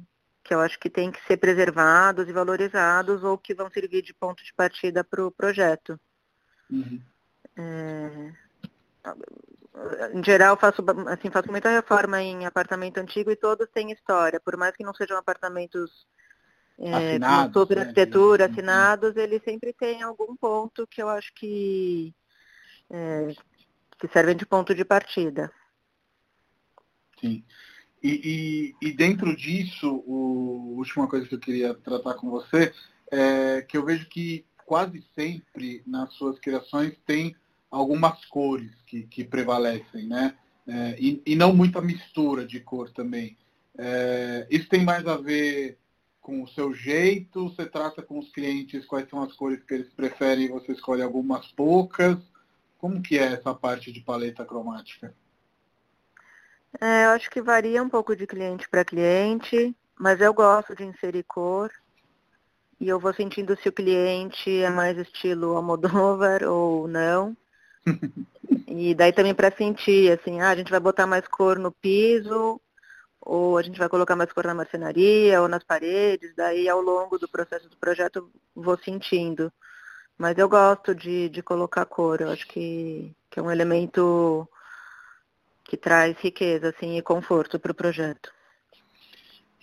que 0.51 0.55
eu 0.55 0.59
acho 0.59 0.77
que 0.77 0.89
tem 0.89 1.09
que 1.09 1.25
ser 1.25 1.37
preservados 1.37 2.27
e 2.27 2.33
valorizados 2.33 3.23
ou 3.23 3.37
que 3.37 3.53
vão 3.53 3.71
servir 3.71 4.01
de 4.01 4.13
ponto 4.13 4.43
de 4.43 4.53
partida 4.53 5.01
para 5.01 5.25
o 5.25 5.31
projeto. 5.31 5.97
Uhum. 6.69 7.01
É, 7.55 8.33
em 10.13 10.21
geral, 10.21 10.57
faço, 10.57 10.83
assim, 11.07 11.31
faço 11.31 11.49
muita 11.49 11.69
reforma 11.69 12.21
em 12.21 12.45
apartamento 12.45 12.97
antigo 12.97 13.31
e 13.31 13.35
todos 13.37 13.69
têm 13.69 13.93
história, 13.93 14.41
por 14.41 14.57
mais 14.57 14.75
que 14.75 14.83
não 14.83 14.93
sejam 14.93 15.17
apartamentos 15.17 16.05
é, 16.77 17.13
assinados, 17.13 17.53
com 17.53 17.59
super 17.61 17.77
né? 17.77 17.81
arquitetura, 17.83 18.47
assinados, 18.47 19.15
eles 19.15 19.41
sempre 19.43 19.71
têm 19.71 20.03
algum 20.03 20.35
ponto 20.35 20.85
que 20.85 21.01
eu 21.01 21.07
acho 21.07 21.33
que, 21.33 22.13
é, 22.89 23.29
que 23.97 24.07
servem 24.09 24.35
de 24.35 24.45
ponto 24.45 24.75
de 24.75 24.83
partida. 24.83 25.49
Sim. 27.21 27.41
E, 28.03 28.73
e, 28.81 28.87
e, 28.87 28.93
dentro 28.93 29.35
disso, 29.35 30.03
a 30.07 30.11
última 30.77 31.07
coisa 31.07 31.27
que 31.27 31.35
eu 31.35 31.39
queria 31.39 31.73
tratar 31.73 32.15
com 32.15 32.29
você 32.29 32.73
é 33.11 33.61
que 33.61 33.77
eu 33.77 33.85
vejo 33.85 34.07
que 34.07 34.43
quase 34.65 35.03
sempre 35.13 35.83
nas 35.85 36.13
suas 36.13 36.39
criações 36.39 36.93
tem 37.05 37.35
algumas 37.69 38.25
cores 38.25 38.71
que, 38.87 39.03
que 39.03 39.23
prevalecem, 39.23 40.07
né? 40.07 40.35
É, 40.67 40.95
e, 40.99 41.21
e, 41.25 41.35
não 41.35 41.53
muita 41.53 41.81
mistura 41.81 42.45
de 42.45 42.59
cor 42.59 42.89
também. 42.89 43.37
É, 43.77 44.47
isso 44.49 44.67
tem 44.69 44.83
mais 44.83 45.05
a 45.07 45.17
ver 45.17 45.77
com 46.21 46.43
o 46.43 46.47
seu 46.47 46.73
jeito? 46.73 47.49
Você 47.49 47.65
trata 47.65 48.01
com 48.01 48.19
os 48.19 48.31
clientes 48.31 48.85
quais 48.85 49.09
são 49.09 49.21
as 49.21 49.33
cores 49.33 49.63
que 49.63 49.73
eles 49.73 49.89
preferem 49.93 50.45
e 50.45 50.49
você 50.49 50.71
escolhe 50.71 51.01
algumas 51.01 51.47
poucas? 51.47 52.17
Como 52.77 53.01
que 53.01 53.17
é 53.17 53.33
essa 53.33 53.53
parte 53.53 53.91
de 53.91 54.01
paleta 54.01 54.45
cromática? 54.45 55.13
É, 56.79 57.05
eu 57.05 57.09
acho 57.09 57.29
que 57.29 57.41
varia 57.41 57.83
um 57.83 57.89
pouco 57.89 58.15
de 58.15 58.25
cliente 58.25 58.69
para 58.69 58.85
cliente, 58.85 59.75
mas 59.99 60.21
eu 60.21 60.33
gosto 60.33 60.75
de 60.75 60.83
inserir 60.83 61.23
cor. 61.23 61.71
E 62.79 62.87
eu 62.87 62.99
vou 62.99 63.13
sentindo 63.13 63.55
se 63.57 63.69
o 63.69 63.73
cliente 63.73 64.49
é 64.49 64.69
mais 64.69 64.97
estilo 64.97 65.55
Almodóvar 65.55 66.43
ou 66.49 66.87
não. 66.87 67.35
e 68.67 68.95
daí 68.95 69.11
também 69.13 69.35
para 69.35 69.51
sentir, 69.51 70.11
assim, 70.11 70.41
ah, 70.41 70.49
a 70.49 70.55
gente 70.55 70.71
vai 70.71 70.79
botar 70.79 71.05
mais 71.05 71.27
cor 71.27 71.59
no 71.59 71.71
piso, 71.71 72.59
ou 73.19 73.57
a 73.57 73.61
gente 73.61 73.77
vai 73.77 73.87
colocar 73.87 74.15
mais 74.15 74.31
cor 74.33 74.45
na 74.45 74.55
marcenaria 74.55 75.41
ou 75.41 75.47
nas 75.47 75.63
paredes, 75.63 76.33
daí 76.35 76.67
ao 76.67 76.81
longo 76.81 77.19
do 77.19 77.27
processo 77.27 77.69
do 77.69 77.77
projeto 77.77 78.31
vou 78.55 78.77
sentindo. 78.79 79.51
Mas 80.17 80.37
eu 80.37 80.49
gosto 80.49 80.95
de, 80.95 81.29
de 81.29 81.43
colocar 81.43 81.85
cor, 81.85 82.21
eu 82.21 82.29
acho 82.29 82.47
que, 82.47 83.15
que 83.29 83.39
é 83.39 83.43
um 83.43 83.51
elemento 83.51 84.47
que 85.71 85.77
traz 85.77 86.17
riqueza 86.17 86.67
assim, 86.67 86.97
e 86.97 87.01
conforto 87.01 87.57
para 87.57 87.71
o 87.71 87.75
projeto. 87.75 88.29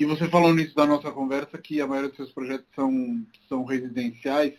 E 0.00 0.06
você 0.06 0.26
falou 0.26 0.54
nisso 0.54 0.74
da 0.74 0.86
nossa 0.86 1.10
conversa 1.12 1.58
que 1.58 1.82
a 1.82 1.86
maioria 1.86 2.08
dos 2.08 2.16
seus 2.16 2.32
projetos 2.32 2.66
são, 2.74 3.26
são 3.46 3.62
residenciais, 3.62 4.54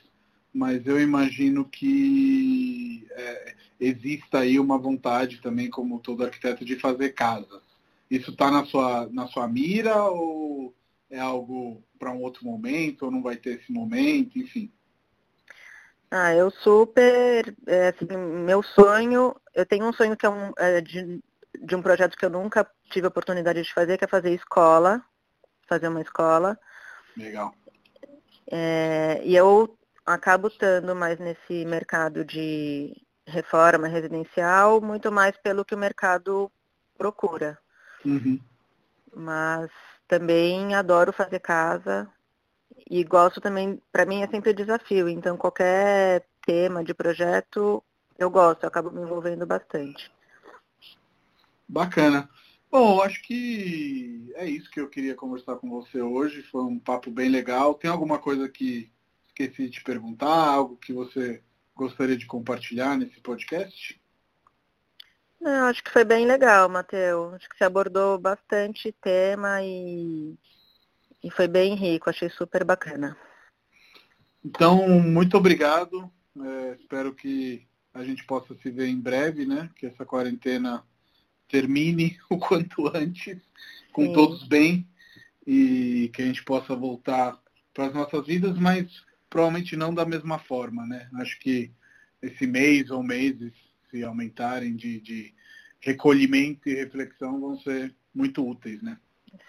mas 0.53 0.85
eu 0.85 1.01
imagino 1.01 1.65
que 1.65 3.03
é, 3.09 3.55
exista 3.79 4.41
aí 4.41 4.59
uma 4.59 4.77
vontade 4.77 5.41
também, 5.41 5.71
como 5.71 5.99
todo 5.99 6.23
arquiteto, 6.23 6.63
de 6.63 6.75
fazer 6.75 7.15
casas. 7.15 7.63
Isso 8.11 8.29
está 8.29 8.51
na 8.51 8.63
sua, 8.65 9.09
na 9.11 9.25
sua 9.25 9.47
mira 9.47 10.03
ou 10.03 10.71
é 11.09 11.19
algo 11.19 11.83
para 11.97 12.11
um 12.11 12.21
outro 12.21 12.45
momento, 12.45 13.05
ou 13.05 13.11
não 13.11 13.23
vai 13.23 13.37
ter 13.37 13.59
esse 13.59 13.71
momento, 13.71 14.37
enfim? 14.37 14.71
Ah, 16.11 16.31
eu 16.31 16.51
super, 16.51 17.55
é, 17.65 17.87
assim, 17.87 18.05
meu 18.45 18.61
sonho, 18.61 19.35
eu 19.55 19.65
tenho 19.65 19.87
um 19.87 19.93
sonho 19.93 20.15
que 20.15 20.27
é, 20.27 20.29
um, 20.29 20.51
é 20.59 20.79
de 20.79 21.19
de 21.59 21.75
um 21.75 21.81
projeto 21.81 22.17
que 22.17 22.25
eu 22.25 22.29
nunca 22.29 22.69
tive 22.89 23.05
a 23.05 23.09
oportunidade 23.09 23.61
de 23.61 23.73
fazer, 23.73 23.97
que 23.97 24.05
é 24.05 24.07
fazer 24.07 24.33
escola, 24.33 25.03
fazer 25.67 25.87
uma 25.87 26.01
escola. 26.01 26.57
Legal. 27.15 27.53
É, 28.51 29.21
e 29.23 29.35
eu 29.35 29.77
acabo 30.05 30.47
estando 30.47 30.95
mais 30.95 31.19
nesse 31.19 31.65
mercado 31.65 32.25
de 32.25 32.95
reforma 33.27 33.87
residencial, 33.87 34.81
muito 34.81 35.11
mais 35.11 35.37
pelo 35.37 35.63
que 35.63 35.75
o 35.75 35.77
mercado 35.77 36.51
procura. 36.97 37.59
Uhum. 38.03 38.39
Mas 39.13 39.69
também 40.07 40.73
adoro 40.73 41.13
fazer 41.13 41.39
casa 41.39 42.09
e 42.89 43.03
gosto 43.03 43.39
também, 43.39 43.81
para 43.91 44.05
mim 44.05 44.23
é 44.23 44.27
sempre 44.27 44.53
desafio, 44.53 45.07
então 45.07 45.37
qualquer 45.37 46.25
tema 46.45 46.83
de 46.83 46.93
projeto 46.93 47.83
eu 48.17 48.29
gosto, 48.29 48.63
eu 48.63 48.67
acabo 48.67 48.91
me 48.91 49.01
envolvendo 49.01 49.45
bastante. 49.45 50.11
Bacana. 51.69 52.27
Bom, 52.71 52.99
acho 53.01 53.21
que 53.21 54.31
é 54.35 54.49
isso 54.49 54.71
que 54.71 54.79
eu 54.79 54.89
queria 54.89 55.13
conversar 55.13 55.55
com 55.57 55.69
você 55.69 56.01
hoje. 56.01 56.41
Foi 56.41 56.63
um 56.63 56.79
papo 56.79 57.11
bem 57.11 57.29
legal. 57.29 57.75
Tem 57.75 57.89
alguma 57.89 58.17
coisa 58.17 58.49
que 58.49 58.91
esqueci 59.27 59.65
de 59.65 59.71
te 59.71 59.83
perguntar, 59.83 60.27
algo 60.27 60.77
que 60.77 60.91
você 60.91 61.43
gostaria 61.75 62.17
de 62.17 62.25
compartilhar 62.25 62.97
nesse 62.97 63.21
podcast? 63.21 64.01
Não, 65.39 65.67
acho 65.67 65.83
que 65.83 65.91
foi 65.91 66.03
bem 66.03 66.25
legal, 66.25 66.67
Matheus. 66.67 67.35
Acho 67.35 67.47
que 67.47 67.57
você 67.57 67.63
abordou 67.63 68.17
bastante 68.17 68.91
tema 68.91 69.61
e, 69.61 70.35
e 71.23 71.31
foi 71.31 71.47
bem 71.47 71.75
rico, 71.75 72.09
achei 72.09 72.29
super 72.29 72.63
bacana. 72.63 73.15
Então, 74.43 74.99
muito 74.99 75.37
obrigado. 75.37 76.11
É, 76.43 76.77
espero 76.79 77.13
que 77.13 77.65
a 77.93 78.03
gente 78.03 78.25
possa 78.25 78.55
se 78.55 78.69
ver 78.69 78.87
em 78.87 78.99
breve, 78.99 79.45
né? 79.45 79.69
Que 79.75 79.85
essa 79.85 80.05
quarentena 80.05 80.83
termine 81.49 82.17
o 82.29 82.37
quanto 82.37 82.87
antes, 82.95 83.37
com 83.91 84.05
Sim. 84.05 84.13
todos 84.13 84.47
bem, 84.47 84.87
e 85.45 86.09
que 86.13 86.21
a 86.21 86.25
gente 86.25 86.43
possa 86.43 86.75
voltar 86.75 87.37
para 87.73 87.87
as 87.87 87.93
nossas 87.93 88.25
vidas, 88.25 88.57
mas 88.57 88.85
provavelmente 89.29 89.75
não 89.75 89.93
da 89.93 90.05
mesma 90.05 90.39
forma, 90.39 90.85
né? 90.85 91.09
Acho 91.15 91.39
que 91.39 91.71
esse 92.21 92.45
mês 92.45 92.89
ou 92.91 93.01
meses, 93.01 93.53
se 93.89 94.03
aumentarem 94.03 94.75
de, 94.75 94.99
de 94.99 95.33
recolhimento 95.79 96.69
e 96.69 96.75
reflexão, 96.75 97.39
vão 97.39 97.57
ser 97.59 97.95
muito 98.13 98.47
úteis, 98.47 98.81
né? 98.81 98.97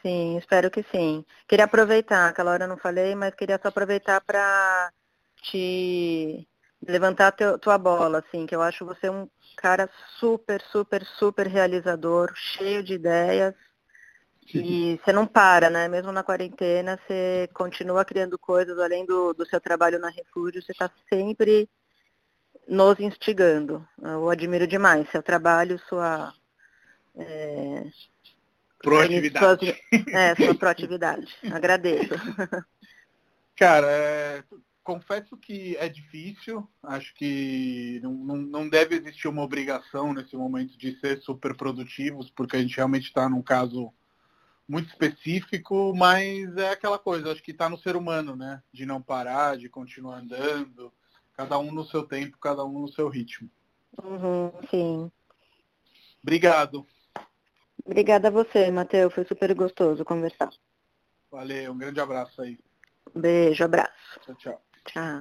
Sim, 0.02 0.38
espero 0.38 0.70
que 0.70 0.82
sim. 0.84 1.24
Queria 1.48 1.64
aproveitar, 1.64 2.28
aquela 2.28 2.52
hora 2.52 2.64
eu 2.64 2.68
não 2.68 2.76
falei, 2.76 3.14
mas 3.14 3.34
queria 3.34 3.58
só 3.60 3.68
aproveitar 3.68 4.20
para 4.20 4.92
te 5.42 6.46
levantar 6.86 7.32
teu, 7.32 7.58
tua 7.58 7.78
bola, 7.78 8.18
assim, 8.18 8.46
que 8.46 8.54
eu 8.54 8.62
acho 8.62 8.84
você 8.84 9.08
um 9.08 9.28
cara 9.56 9.88
super, 10.18 10.60
super, 10.62 11.04
super 11.04 11.46
realizador, 11.46 12.32
cheio 12.34 12.82
de 12.82 12.94
ideias. 12.94 13.54
E 14.52 14.98
você 15.04 15.12
não 15.12 15.26
para, 15.26 15.70
né? 15.70 15.86
Mesmo 15.86 16.10
na 16.10 16.24
quarentena, 16.24 16.98
você 17.06 17.48
continua 17.54 18.04
criando 18.04 18.36
coisas 18.36 18.78
além 18.78 19.06
do, 19.06 19.32
do 19.32 19.46
seu 19.46 19.60
trabalho 19.60 19.98
na 19.98 20.08
Refúgio, 20.08 20.60
você 20.60 20.72
está 20.72 20.90
sempre 21.08 21.68
nos 22.66 22.98
instigando. 22.98 23.86
Eu 24.02 24.28
admiro 24.28 24.66
demais 24.66 25.08
seu 25.10 25.22
trabalho, 25.22 25.78
sua. 25.88 26.32
É, 27.16 27.84
proatividade. 28.78 29.66
Suas, 29.66 30.12
é, 30.12 30.34
sua 30.34 30.54
proatividade. 30.54 31.36
Agradeço. 31.52 32.14
Cara, 33.56 33.86
é, 33.88 34.42
confesso 34.90 35.36
que 35.36 35.76
é 35.76 35.88
difícil. 35.88 36.68
Acho 36.82 37.14
que 37.14 38.00
não, 38.02 38.12
não, 38.12 38.36
não, 38.36 38.68
deve 38.68 38.96
existir 38.96 39.28
uma 39.28 39.42
obrigação 39.42 40.12
nesse 40.12 40.36
momento 40.36 40.76
de 40.76 40.98
ser 40.98 41.20
super 41.20 41.56
produtivos, 41.56 42.28
porque 42.28 42.56
a 42.56 42.60
gente 42.60 42.76
realmente 42.76 43.04
está 43.04 43.28
num 43.28 43.42
caso 43.42 43.92
muito 44.68 44.88
específico, 44.88 45.94
mas 45.94 46.56
é 46.56 46.70
aquela 46.70 46.98
coisa, 46.98 47.30
acho 47.30 47.42
que 47.42 47.52
está 47.52 47.68
no 47.68 47.78
ser 47.78 47.94
humano, 47.94 48.34
né? 48.34 48.60
De 48.72 48.84
não 48.84 49.00
parar, 49.00 49.56
de 49.56 49.68
continuar 49.68 50.18
andando, 50.18 50.92
cada 51.34 51.56
um 51.56 51.70
no 51.70 51.84
seu 51.84 52.02
tempo, 52.02 52.36
cada 52.38 52.64
um 52.64 52.80
no 52.80 52.88
seu 52.88 53.08
ritmo. 53.08 53.48
Uhum, 54.02 54.52
sim. 54.70 55.12
Obrigado. 56.20 56.84
Obrigada 57.84 58.28
a 58.28 58.30
você, 58.30 58.70
Matheus. 58.72 59.14
Foi 59.14 59.24
super 59.24 59.54
gostoso 59.54 60.04
conversar. 60.04 60.50
Valeu, 61.30 61.72
um 61.72 61.78
grande 61.78 62.00
abraço 62.00 62.42
aí. 62.42 62.58
Beijo, 63.14 63.64
abraço. 63.64 64.20
Tchau, 64.24 64.34
tchau. 64.34 64.69
Tchau. 64.86 65.18